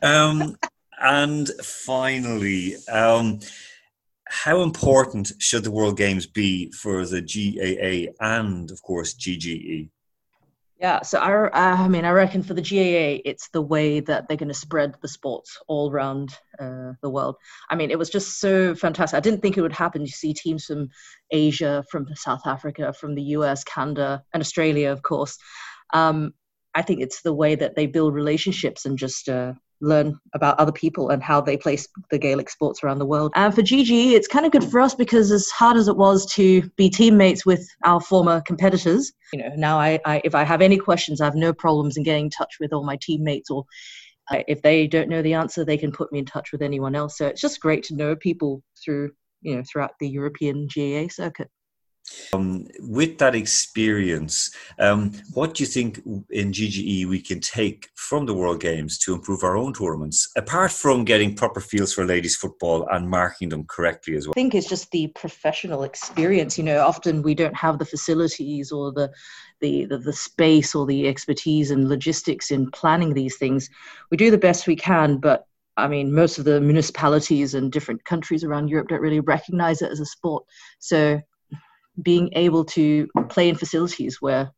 Um, 0.03 0.57
and 1.01 1.49
finally, 1.62 2.77
um, 2.87 3.40
how 4.27 4.62
important 4.62 5.33
should 5.38 5.64
the 5.64 5.71
World 5.71 5.97
Games 5.97 6.27
be 6.27 6.71
for 6.73 7.05
the 7.05 7.21
GAA 7.21 8.12
and, 8.25 8.71
of 8.71 8.83
course, 8.83 9.14
GGE? 9.14 9.90
Yeah, 10.85 11.01
so 11.01 11.18
I, 11.18 11.49
I 11.85 11.88
mean, 11.88 12.05
I 12.05 12.11
reckon 12.11 12.42
for 12.42 12.53
the 12.53 12.61
GAA, 12.61 13.23
it's 13.25 13.49
the 13.49 13.62
way 13.62 14.01
that 14.01 14.29
they're 14.29 14.37
going 14.37 14.51
to 14.51 14.55
spread 14.55 14.94
the 15.01 15.09
sports 15.09 15.59
all 15.66 15.90
around 15.90 16.37
uh, 16.61 16.92
the 17.01 17.09
world. 17.09 17.37
I 17.70 17.75
mean, 17.75 17.90
it 17.90 17.99
was 17.99 18.11
just 18.11 18.38
so 18.38 18.75
fantastic. 18.75 19.16
I 19.16 19.20
didn't 19.20 19.40
think 19.40 19.57
it 19.57 19.62
would 19.62 19.73
happen. 19.73 20.03
You 20.03 20.09
see 20.09 20.35
teams 20.35 20.66
from 20.66 20.90
Asia, 21.31 21.87
from 21.90 22.07
South 22.14 22.47
Africa, 22.47 22.92
from 22.92 23.14
the 23.14 23.23
US, 23.38 23.64
Canada, 23.64 24.23
and 24.35 24.42
Australia, 24.42 24.92
of 24.92 25.01
course. 25.01 25.38
Um, 25.94 26.35
I 26.75 26.83
think 26.83 27.01
it's 27.01 27.23
the 27.23 27.33
way 27.33 27.55
that 27.55 27.77
they 27.77 27.87
build 27.87 28.12
relationships 28.12 28.85
and 28.85 28.99
just 28.99 29.31
uh, 29.31 29.55
learn 29.85 30.18
about 30.35 30.59
other 30.59 30.73
people 30.73 31.11
and 31.11 31.23
how 31.23 31.40
they 31.40 31.57
play 31.57 31.79
the 32.11 32.18
Gaelic 32.18 32.51
sports 32.51 32.83
around 32.83 32.99
the 32.99 33.07
world. 33.07 33.33
And 33.35 33.55
for 33.55 33.62
GG, 33.62 34.12
it's 34.12 34.29
kind 34.29 34.47
of 34.47 34.53
good 34.53 34.64
for 34.64 34.81
us 34.81 34.94
because 34.94 35.31
as 35.31 35.49
hard 35.51 35.77
as 35.77 35.88
it 35.88 35.97
was 35.97 36.27
to 36.35 36.62
be 36.77 36.88
teammates 36.88 37.44
with 37.44 37.66
our 37.85 38.01
former 38.01 38.40
competitors, 38.40 39.12
you 39.33 39.40
know, 39.40 39.51
now 39.57 39.79
I, 39.79 39.99
I 40.05 40.20
if 40.25 40.35
I 40.35 40.44
have 40.44 40.62
any 40.62 40.79
questions, 40.79 41.20
I 41.20 41.25
have 41.25 41.35
no 41.35 41.53
problems 41.53 41.97
in 41.97 42.03
getting 42.03 42.27
in 42.27 42.31
touch 42.31 42.55
with 42.61 42.73
all 42.73 42.85
my 42.85 42.99
teammates 43.01 43.51
or 43.51 43.64
uh, 44.31 44.42
if 44.49 44.62
they 44.62 44.87
don't 44.87 45.09
know 45.09 45.23
the 45.23 45.35
answer, 45.35 45.64
they 45.64 45.77
can 45.77 45.92
put 45.92 46.11
me 46.11 46.18
in 46.18 46.25
touch 46.25 46.51
with 46.53 46.62
anyone 46.62 46.94
else. 46.94 47.18
So 47.18 47.27
it's 47.27 47.40
just 47.40 47.61
great 47.61 47.83
to 47.85 47.94
know 47.94 48.16
people 48.16 48.62
through, 48.83 49.11
you 49.42 49.57
know, 49.57 49.62
throughout 49.70 49.92
the 50.01 50.09
European 50.09 50.66
GAA 50.75 51.09
circuit. 51.09 51.51
Um, 52.35 52.66
with 52.81 53.18
that 53.18 53.35
experience, 53.35 54.51
um, 54.79 55.12
what 55.33 55.55
do 55.55 55.62
you 55.62 55.66
think 55.66 55.99
in 56.31 56.53
GGE 56.53 57.07
we 57.07 57.20
can 57.20 57.40
take 57.40 57.88
from 57.94 58.27
the 58.27 58.35
World 58.35 58.61
Games 58.61 58.99
to 58.99 59.14
improve 59.14 59.42
our 59.44 59.57
own 59.57 59.73
tournaments, 59.73 60.31
apart 60.37 60.73
from 60.73 61.05
getting 61.05 61.35
proper 61.35 61.61
fields 61.61 61.92
for 61.94 62.05
ladies 62.05 62.37
football 62.37 62.87
and 62.90 63.09
marking 63.09 63.49
them 63.49 63.64
correctly 63.64 64.16
as 64.16 64.27
well? 64.27 64.33
I 64.33 64.40
think 64.40 64.55
it's 64.55 64.68
just 64.68 64.90
the 64.90 65.09
professional 65.09 65.85
experience. 65.85 66.59
You 66.59 66.64
know, 66.64 66.81
often 66.85 67.23
we 67.23 67.35
don't 67.35 67.57
have 67.57 67.79
the 67.79 67.85
facilities 67.85 68.73
or 68.73 68.92
the 68.92 69.11
the, 69.61 69.87
the, 69.87 69.99
the 69.99 70.12
space 70.12 70.75
or 70.75 70.85
the 70.85 71.09
expertise 71.09 71.70
and 71.70 71.88
logistics 71.88 72.51
in 72.51 72.70
planning 72.73 73.14
these 73.14 73.37
things. 73.37 73.70
We 74.11 74.16
do 74.16 74.31
the 74.31 74.37
best 74.37 74.66
we 74.66 74.77
can, 74.77 75.18
but 75.18 75.47
I 75.77 75.88
mean, 75.88 76.12
most 76.12 76.38
of 76.38 76.44
the 76.44 76.61
municipalities 76.61 77.55
and 77.55 77.73
different 77.73 78.05
countries 78.05 78.44
around 78.44 78.68
Europe 78.68 78.88
don't 78.88 79.01
really 79.01 79.20
recognize 79.20 79.81
it 79.81 79.90
as 79.90 80.01
a 80.01 80.07
sport. 80.07 80.44
So 80.79 81.20
being 82.02 82.30
able 82.35 82.64
to 82.64 83.09
play 83.28 83.48
in 83.48 83.57
facilities 83.57 84.20
where 84.20 84.50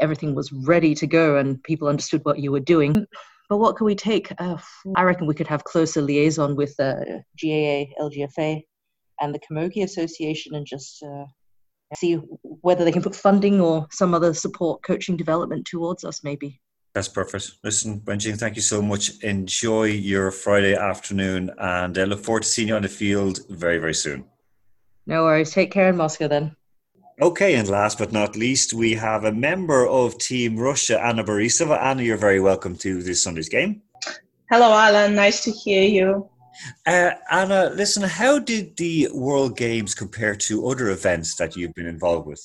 everything 0.00 0.34
was 0.34 0.52
ready 0.52 0.94
to 0.94 1.06
go 1.06 1.36
and 1.36 1.62
people 1.62 1.88
understood 1.88 2.24
what 2.24 2.38
you 2.38 2.52
were 2.52 2.60
doing. 2.60 2.94
But 3.48 3.58
what 3.58 3.76
could 3.76 3.84
we 3.84 3.94
take? 3.94 4.32
Uh, 4.38 4.56
I 4.96 5.02
reckon 5.02 5.26
we 5.26 5.34
could 5.34 5.46
have 5.46 5.64
closer 5.64 6.02
liaison 6.02 6.56
with 6.56 6.74
uh, 6.80 6.94
GAA, 7.40 7.86
LGFA, 8.00 8.62
and 9.20 9.34
the 9.34 9.38
Camogie 9.38 9.84
Association 9.84 10.54
and 10.54 10.66
just 10.66 11.02
uh, 11.02 11.24
see 11.94 12.14
whether 12.42 12.84
they 12.84 12.92
can 12.92 13.02
put 13.02 13.14
funding 13.14 13.60
or 13.60 13.86
some 13.90 14.14
other 14.14 14.34
support, 14.34 14.82
coaching 14.82 15.16
development 15.16 15.66
towards 15.66 16.04
us, 16.04 16.24
maybe. 16.24 16.60
That's 16.94 17.08
perfect. 17.08 17.52
Listen, 17.62 18.00
Wenjing, 18.00 18.38
thank 18.38 18.56
you 18.56 18.62
so 18.62 18.80
much. 18.80 19.22
Enjoy 19.22 19.84
your 19.84 20.30
Friday 20.30 20.74
afternoon 20.74 21.50
and 21.58 21.96
I 21.98 22.04
look 22.04 22.24
forward 22.24 22.42
to 22.42 22.48
seeing 22.48 22.68
you 22.68 22.76
on 22.76 22.82
the 22.82 22.88
field 22.88 23.40
very, 23.50 23.78
very 23.78 23.94
soon. 23.94 24.24
No 25.06 25.24
worries. 25.24 25.52
Take 25.52 25.70
care 25.70 25.88
in 25.88 25.96
Moscow 25.96 26.28
then. 26.28 26.56
Okay, 27.20 27.54
and 27.54 27.68
last 27.68 27.98
but 27.98 28.12
not 28.12 28.36
least, 28.36 28.74
we 28.74 28.92
have 28.94 29.24
a 29.24 29.32
member 29.32 29.86
of 29.86 30.18
Team 30.18 30.58
Russia, 30.58 31.00
Anna 31.00 31.24
Borisova. 31.24 31.80
Anna, 31.80 32.02
you're 32.02 32.16
very 32.16 32.40
welcome 32.40 32.76
to 32.76 33.02
this 33.02 33.22
Sunday's 33.22 33.48
game. 33.48 33.82
Hello, 34.50 34.72
Alan. 34.72 35.14
Nice 35.14 35.42
to 35.44 35.50
hear 35.50 35.82
you. 35.82 36.28
Uh, 36.86 37.12
Anna, 37.30 37.70
listen, 37.74 38.02
how 38.02 38.38
did 38.38 38.76
the 38.76 39.08
World 39.12 39.56
Games 39.56 39.94
compare 39.94 40.34
to 40.36 40.68
other 40.68 40.90
events 40.90 41.36
that 41.36 41.56
you've 41.56 41.74
been 41.74 41.86
involved 41.86 42.26
with? 42.26 42.44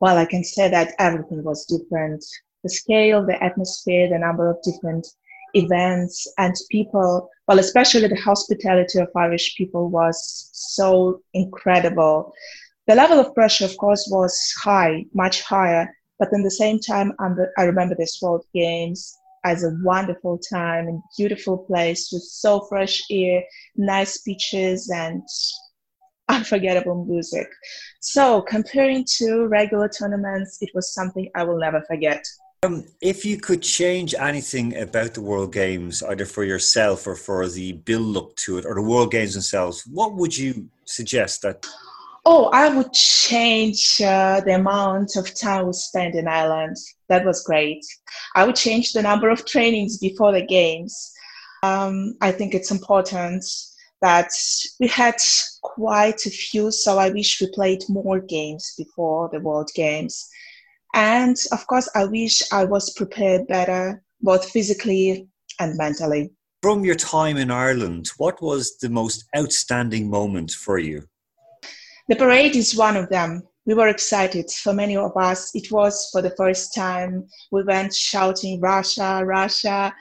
Well, 0.00 0.16
I 0.16 0.26
can 0.26 0.44
say 0.44 0.68
that 0.70 0.94
everything 0.98 1.42
was 1.42 1.66
different. 1.66 2.24
The 2.62 2.70
scale, 2.70 3.24
the 3.26 3.42
atmosphere, 3.42 4.08
the 4.08 4.18
number 4.18 4.48
of 4.48 4.56
different 4.62 5.06
events 5.54 6.26
and 6.38 6.54
people, 6.70 7.28
well, 7.46 7.58
especially 7.58 8.08
the 8.08 8.16
hospitality 8.16 8.98
of 8.98 9.08
Irish 9.16 9.56
people 9.56 9.90
was 9.90 10.48
so 10.52 11.20
incredible. 11.34 12.32
The 12.86 12.94
level 12.94 13.18
of 13.18 13.34
pressure, 13.34 13.64
of 13.64 13.76
course, 13.76 14.08
was 14.10 14.38
high, 14.62 15.04
much 15.14 15.42
higher, 15.42 15.94
but 16.18 16.32
at 16.32 16.42
the 16.42 16.50
same 16.50 16.80
time, 16.80 17.12
I 17.58 17.62
remember 17.64 17.94
this 17.94 18.20
World 18.22 18.44
Games 18.54 19.16
as 19.44 19.62
a 19.62 19.76
wonderful 19.82 20.38
time 20.38 20.88
and 20.88 21.02
beautiful 21.18 21.58
place 21.58 22.10
with 22.12 22.22
so 22.22 22.60
fresh 22.62 23.02
air, 23.10 23.42
nice 23.76 24.22
beaches, 24.22 24.90
and 24.90 25.22
unforgettable 26.28 27.04
music. 27.04 27.46
So, 28.00 28.40
comparing 28.42 29.04
to 29.18 29.46
regular 29.46 29.88
tournaments, 29.88 30.58
it 30.62 30.70
was 30.74 30.94
something 30.94 31.30
I 31.34 31.44
will 31.44 31.58
never 31.58 31.82
forget. 31.82 32.24
Um, 32.64 32.84
if 33.02 33.26
you 33.26 33.38
could 33.38 33.62
change 33.62 34.14
anything 34.14 34.76
about 34.76 35.14
the 35.14 35.20
World 35.20 35.52
Games, 35.52 36.02
either 36.02 36.24
for 36.24 36.44
yourself 36.44 37.06
or 37.06 37.14
for 37.14 37.46
the 37.46 37.72
build 37.72 38.16
up 38.16 38.34
to 38.36 38.56
it, 38.56 38.64
or 38.64 38.74
the 38.74 38.82
World 38.82 39.10
Games 39.10 39.34
themselves, 39.34 39.84
what 39.86 40.14
would 40.14 40.36
you 40.36 40.68
suggest 40.86 41.42
that? 41.42 41.66
Oh, 42.24 42.46
I 42.54 42.74
would 42.74 42.92
change 42.94 44.00
uh, 44.00 44.40
the 44.40 44.54
amount 44.54 45.16
of 45.16 45.34
time 45.38 45.66
we 45.66 45.74
spent 45.74 46.14
in 46.14 46.26
Ireland. 46.26 46.76
That 47.08 47.26
was 47.26 47.44
great. 47.44 47.84
I 48.34 48.44
would 48.44 48.56
change 48.56 48.92
the 48.92 49.02
number 49.02 49.28
of 49.28 49.44
trainings 49.44 49.98
before 49.98 50.32
the 50.32 50.46
games. 50.46 51.12
Um, 51.62 52.14
I 52.22 52.32
think 52.32 52.54
it's 52.54 52.70
important 52.70 53.44
that 54.00 54.30
we 54.80 54.88
had 54.88 55.16
quite 55.62 56.24
a 56.24 56.30
few, 56.30 56.70
so 56.70 56.98
I 56.98 57.10
wish 57.10 57.40
we 57.42 57.48
played 57.52 57.82
more 57.90 58.20
games 58.20 58.72
before 58.78 59.28
the 59.30 59.40
World 59.40 59.70
Games. 59.74 60.30
And 60.94 61.36
of 61.50 61.66
course, 61.66 61.88
I 61.96 62.04
wish 62.04 62.40
I 62.52 62.64
was 62.64 62.92
prepared 62.92 63.48
better, 63.48 64.00
both 64.20 64.48
physically 64.48 65.26
and 65.58 65.76
mentally. 65.76 66.30
From 66.62 66.84
your 66.84 66.94
time 66.94 67.36
in 67.36 67.50
Ireland, 67.50 68.10
what 68.16 68.40
was 68.40 68.78
the 68.78 68.88
most 68.88 69.24
outstanding 69.36 70.08
moment 70.08 70.52
for 70.52 70.78
you? 70.78 71.02
The 72.08 72.16
parade 72.16 72.54
is 72.54 72.76
one 72.76 72.96
of 72.96 73.08
them. 73.08 73.42
We 73.66 73.74
were 73.74 73.88
excited. 73.88 74.48
For 74.50 74.72
many 74.72 74.96
of 74.96 75.16
us, 75.16 75.50
it 75.54 75.72
was 75.72 76.08
for 76.12 76.22
the 76.22 76.34
first 76.36 76.74
time. 76.74 77.26
We 77.50 77.64
went 77.64 77.92
shouting, 77.92 78.60
Russia, 78.60 79.22
Russia. 79.24 79.92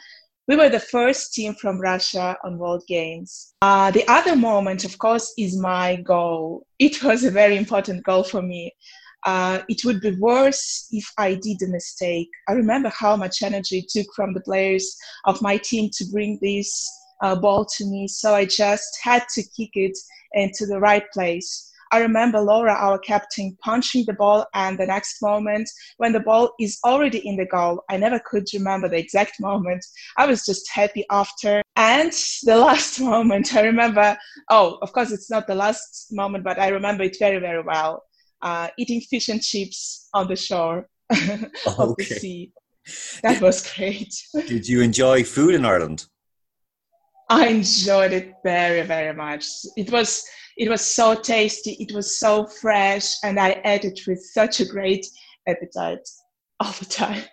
We 0.47 0.58
were 0.58 0.69
the 0.69 0.79
first 0.79 1.34
team 1.34 1.56
from 1.56 1.82
Russia 1.82 2.38
on 2.43 2.60
World 2.60 2.84
Games. 2.88 3.56
Uh, 3.62 3.89
the 3.89 4.08
other 4.08 4.36
moment, 4.36 4.84
of 4.84 4.97
course, 4.99 5.34
is 5.39 5.58
my 5.58 5.95
goal. 5.95 6.67
It 6.77 7.01
was 7.01 7.23
a 7.23 7.32
very 7.32 7.58
important 7.58 8.03
goal 8.03 8.23
for 8.23 8.41
me 8.41 8.73
uh, 9.25 9.62
it 9.69 9.86
would 9.86 10.01
be 10.01 10.12
worse 10.12 10.88
if 10.91 11.05
I 11.17 11.36
did 11.36 11.62
a 11.62 11.67
mistake. 11.67 12.29
I 12.47 12.53
remember 12.53 12.89
how 12.89 13.15
much 13.15 13.41
energy 13.41 13.79
it 13.79 13.89
took 13.89 14.13
from 14.15 14.33
the 14.33 14.41
players 14.41 14.95
of 15.25 15.41
my 15.41 15.57
team 15.57 15.89
to 15.93 16.05
bring 16.12 16.39
this 16.41 16.89
uh, 17.21 17.36
ball 17.36 17.65
to 17.77 17.86
me, 17.86 18.07
so 18.07 18.33
I 18.33 18.45
just 18.45 18.99
had 19.01 19.23
to 19.36 19.43
kick 19.43 19.71
it 19.75 19.97
into 20.33 20.65
the 20.65 20.79
right 20.79 21.03
place. 21.13 21.69
I 21.93 21.99
remember 21.99 22.39
Laura, 22.39 22.73
our 22.73 22.97
captain, 22.97 23.55
punching 23.63 24.05
the 24.07 24.13
ball, 24.13 24.47
and 24.55 24.79
the 24.79 24.88
next 24.88 25.21
moment, 25.21 25.69
when 25.97 26.12
the 26.12 26.19
ball 26.19 26.51
is 26.59 26.79
already 26.83 27.19
in 27.19 27.38
the 27.38 27.45
goal, 27.45 27.83
I 27.88 27.97
never 27.97 28.19
could 28.19 28.45
remember 28.51 28.89
the 28.89 28.97
exact 28.97 29.39
moment. 29.39 29.86
I 30.17 30.25
was 30.25 30.43
just 30.43 30.67
happy 30.73 31.05
after. 31.12 31.62
And 31.75 32.12
the 32.45 32.57
last 32.67 32.99
moment, 32.99 33.55
I 33.55 33.62
remember, 33.62 34.17
oh, 34.49 34.79
of 34.81 34.91
course, 34.91 35.12
it's 35.12 35.29
not 35.29 35.45
the 35.45 35.53
last 35.53 36.07
moment, 36.12 36.43
but 36.43 36.57
I 36.57 36.69
remember 36.69 37.03
it 37.03 37.17
very, 37.19 37.39
very 37.39 37.62
well 37.62 38.03
uh, 38.43 38.67
eating 38.77 39.01
fish 39.01 39.29
and 39.29 39.41
chips 39.41 40.10
on 40.13 40.27
the 40.27 40.36
shore 40.36 40.88
of 41.10 41.95
the 41.97 42.03
sea. 42.03 42.51
That 43.23 43.41
was 43.41 43.73
great. 43.73 44.13
Did 44.47 44.67
you 44.67 44.82
enjoy 44.82 45.23
food 45.23 45.56
in 45.56 45.65
Ireland? 45.65 46.06
I 47.29 47.47
enjoyed 47.47 48.12
it 48.12 48.34
very, 48.43 48.82
very 48.86 49.13
much. 49.15 49.45
It 49.77 49.89
was 49.91 50.23
it 50.58 50.69
was 50.69 50.82
so 50.82 51.15
tasty. 51.15 51.71
It 51.79 51.95
was 51.95 52.19
so 52.19 52.45
fresh, 52.45 53.15
and 53.23 53.39
I 53.39 53.60
ate 53.65 53.86
it 53.86 54.01
with 54.06 54.21
such 54.21 54.60
a 54.60 54.65
great 54.65 55.08
appetite 55.47 56.08
all 56.60 56.73
the 56.73 56.86
time. 56.86 57.23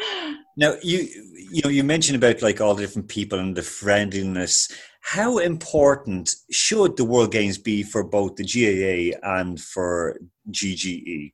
now 0.56 0.74
you 0.82 1.08
you 1.50 1.62
know 1.62 1.70
you 1.70 1.84
mentioned 1.84 2.16
about 2.16 2.42
like 2.42 2.60
all 2.60 2.74
the 2.74 2.82
different 2.82 3.08
people 3.08 3.38
and 3.38 3.56
the 3.56 3.62
friendliness 3.62 4.68
how 5.06 5.38
important 5.38 6.34
should 6.50 6.96
the 6.96 7.04
World 7.04 7.30
Games 7.30 7.58
be 7.58 7.84
for 7.84 8.02
both 8.02 8.34
the 8.34 8.44
GAA 8.44 9.16
and 9.38 9.60
for 9.60 10.18
GGE? 10.50 11.32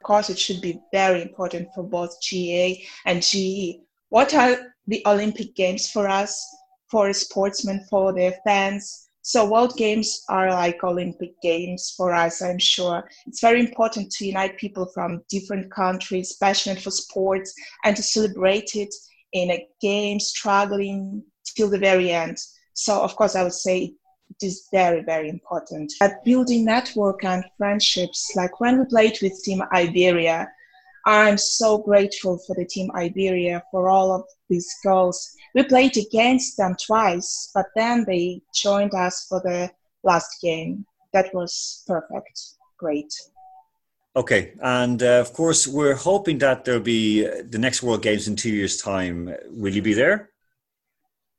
Of 0.00 0.04
course, 0.04 0.30
it 0.30 0.38
should 0.38 0.60
be 0.60 0.80
very 0.92 1.22
important 1.22 1.68
for 1.74 1.84
both 1.84 2.20
GA 2.20 2.84
and 3.06 3.22
GE. 3.22 3.80
What 4.08 4.34
are 4.34 4.74
the 4.86 5.02
Olympic 5.06 5.54
Games 5.54 5.90
for 5.90 6.08
us, 6.08 6.44
for 6.90 7.12
sportsmen, 7.12 7.86
for 7.88 8.12
their 8.12 8.34
fans? 8.44 9.08
So, 9.24 9.48
World 9.48 9.76
Games 9.76 10.24
are 10.28 10.50
like 10.50 10.82
Olympic 10.82 11.40
Games 11.40 11.94
for 11.96 12.12
us, 12.12 12.42
I'm 12.42 12.58
sure. 12.58 13.08
It's 13.26 13.40
very 13.40 13.60
important 13.60 14.10
to 14.12 14.26
unite 14.26 14.58
people 14.58 14.86
from 14.92 15.22
different 15.30 15.70
countries 15.70 16.36
passionate 16.40 16.80
for 16.80 16.90
sports 16.90 17.54
and 17.84 17.94
to 17.96 18.02
celebrate 18.02 18.74
it 18.74 18.92
in 19.32 19.52
a 19.52 19.66
game, 19.80 20.18
struggling 20.18 21.22
till 21.56 21.70
the 21.70 21.78
very 21.78 22.10
end. 22.10 22.36
So, 22.74 23.00
of 23.00 23.14
course, 23.14 23.36
I 23.36 23.44
would 23.44 23.52
say 23.52 23.94
is 24.42 24.68
very, 24.72 25.02
very 25.02 25.28
important. 25.28 25.92
At 26.00 26.24
building 26.24 26.64
network 26.64 27.24
and 27.24 27.44
friendships, 27.58 28.32
like 28.36 28.60
when 28.60 28.78
we 28.78 28.84
played 28.86 29.18
with 29.22 29.42
Team 29.42 29.62
Iberia, 29.72 30.48
I'm 31.04 31.36
so 31.36 31.78
grateful 31.78 32.38
for 32.38 32.54
the 32.54 32.64
Team 32.64 32.90
Iberia 32.94 33.62
for 33.70 33.88
all 33.88 34.12
of 34.12 34.24
these 34.48 34.72
goals. 34.84 35.34
We 35.54 35.64
played 35.64 35.96
against 35.96 36.56
them 36.56 36.76
twice, 36.84 37.50
but 37.54 37.66
then 37.74 38.04
they 38.06 38.40
joined 38.54 38.94
us 38.94 39.26
for 39.28 39.40
the 39.40 39.70
last 40.04 40.40
game. 40.40 40.86
That 41.12 41.34
was 41.34 41.82
perfect. 41.86 42.40
Great. 42.78 43.12
Okay, 44.14 44.52
and 44.60 45.02
uh, 45.02 45.20
of 45.20 45.32
course, 45.32 45.66
we're 45.66 45.94
hoping 45.94 46.38
that 46.38 46.64
there'll 46.64 46.80
be 46.80 47.24
the 47.24 47.58
next 47.58 47.82
World 47.82 48.02
Games 48.02 48.28
in 48.28 48.36
two 48.36 48.50
years' 48.50 48.76
time. 48.76 49.34
Will 49.48 49.72
you 49.72 49.80
be 49.82 49.94
there? 49.94 50.31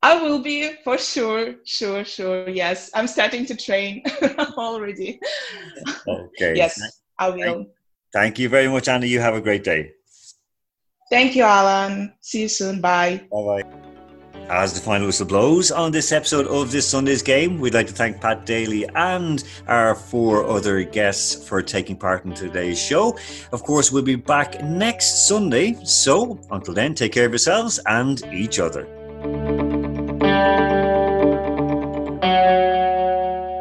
I 0.03 0.21
will 0.21 0.39
be 0.39 0.73
for 0.83 0.97
sure, 0.97 1.55
sure, 1.63 2.03
sure. 2.03 2.49
Yes, 2.49 2.91
I'm 2.93 3.07
starting 3.07 3.45
to 3.45 3.55
train 3.55 4.03
already. 4.57 5.17
Okay. 6.05 6.55
yes, 6.55 6.77
I 7.17 7.29
will. 7.29 7.67
Thank 8.11 8.37
you 8.37 8.49
very 8.49 8.67
much, 8.67 8.89
Anna. 8.89 9.05
You 9.05 9.21
have 9.21 9.33
a 9.33 9.41
great 9.41 9.63
day. 9.63 9.91
Thank 11.09 11.37
you, 11.37 11.43
Alan. 11.43 12.13
See 12.19 12.41
you 12.41 12.49
soon. 12.49 12.81
Bye. 12.81 13.21
Bye 13.31 13.61
bye. 13.63 13.63
As 14.49 14.73
the 14.73 14.81
final 14.81 15.07
whistle 15.07 15.25
blows 15.25 15.71
on 15.71 15.93
this 15.93 16.11
episode 16.11 16.47
of 16.47 16.69
this 16.69 16.85
Sunday's 16.85 17.21
game, 17.21 17.61
we'd 17.61 17.73
like 17.73 17.87
to 17.87 17.93
thank 17.93 18.19
Pat 18.19 18.45
Daly 18.45 18.85
and 18.95 19.41
our 19.67 19.95
four 19.95 20.45
other 20.45 20.83
guests 20.83 21.47
for 21.47 21.61
taking 21.61 21.95
part 21.95 22.25
in 22.25 22.33
today's 22.33 22.77
show. 22.77 23.17
Of 23.53 23.63
course, 23.63 23.89
we'll 23.89 24.03
be 24.03 24.15
back 24.15 24.61
next 24.61 25.29
Sunday. 25.29 25.77
So 25.85 26.41
until 26.51 26.73
then, 26.73 26.93
take 26.93 27.13
care 27.13 27.25
of 27.25 27.31
yourselves 27.31 27.79
and 27.85 28.21
each 28.33 28.59
other. 28.59 28.85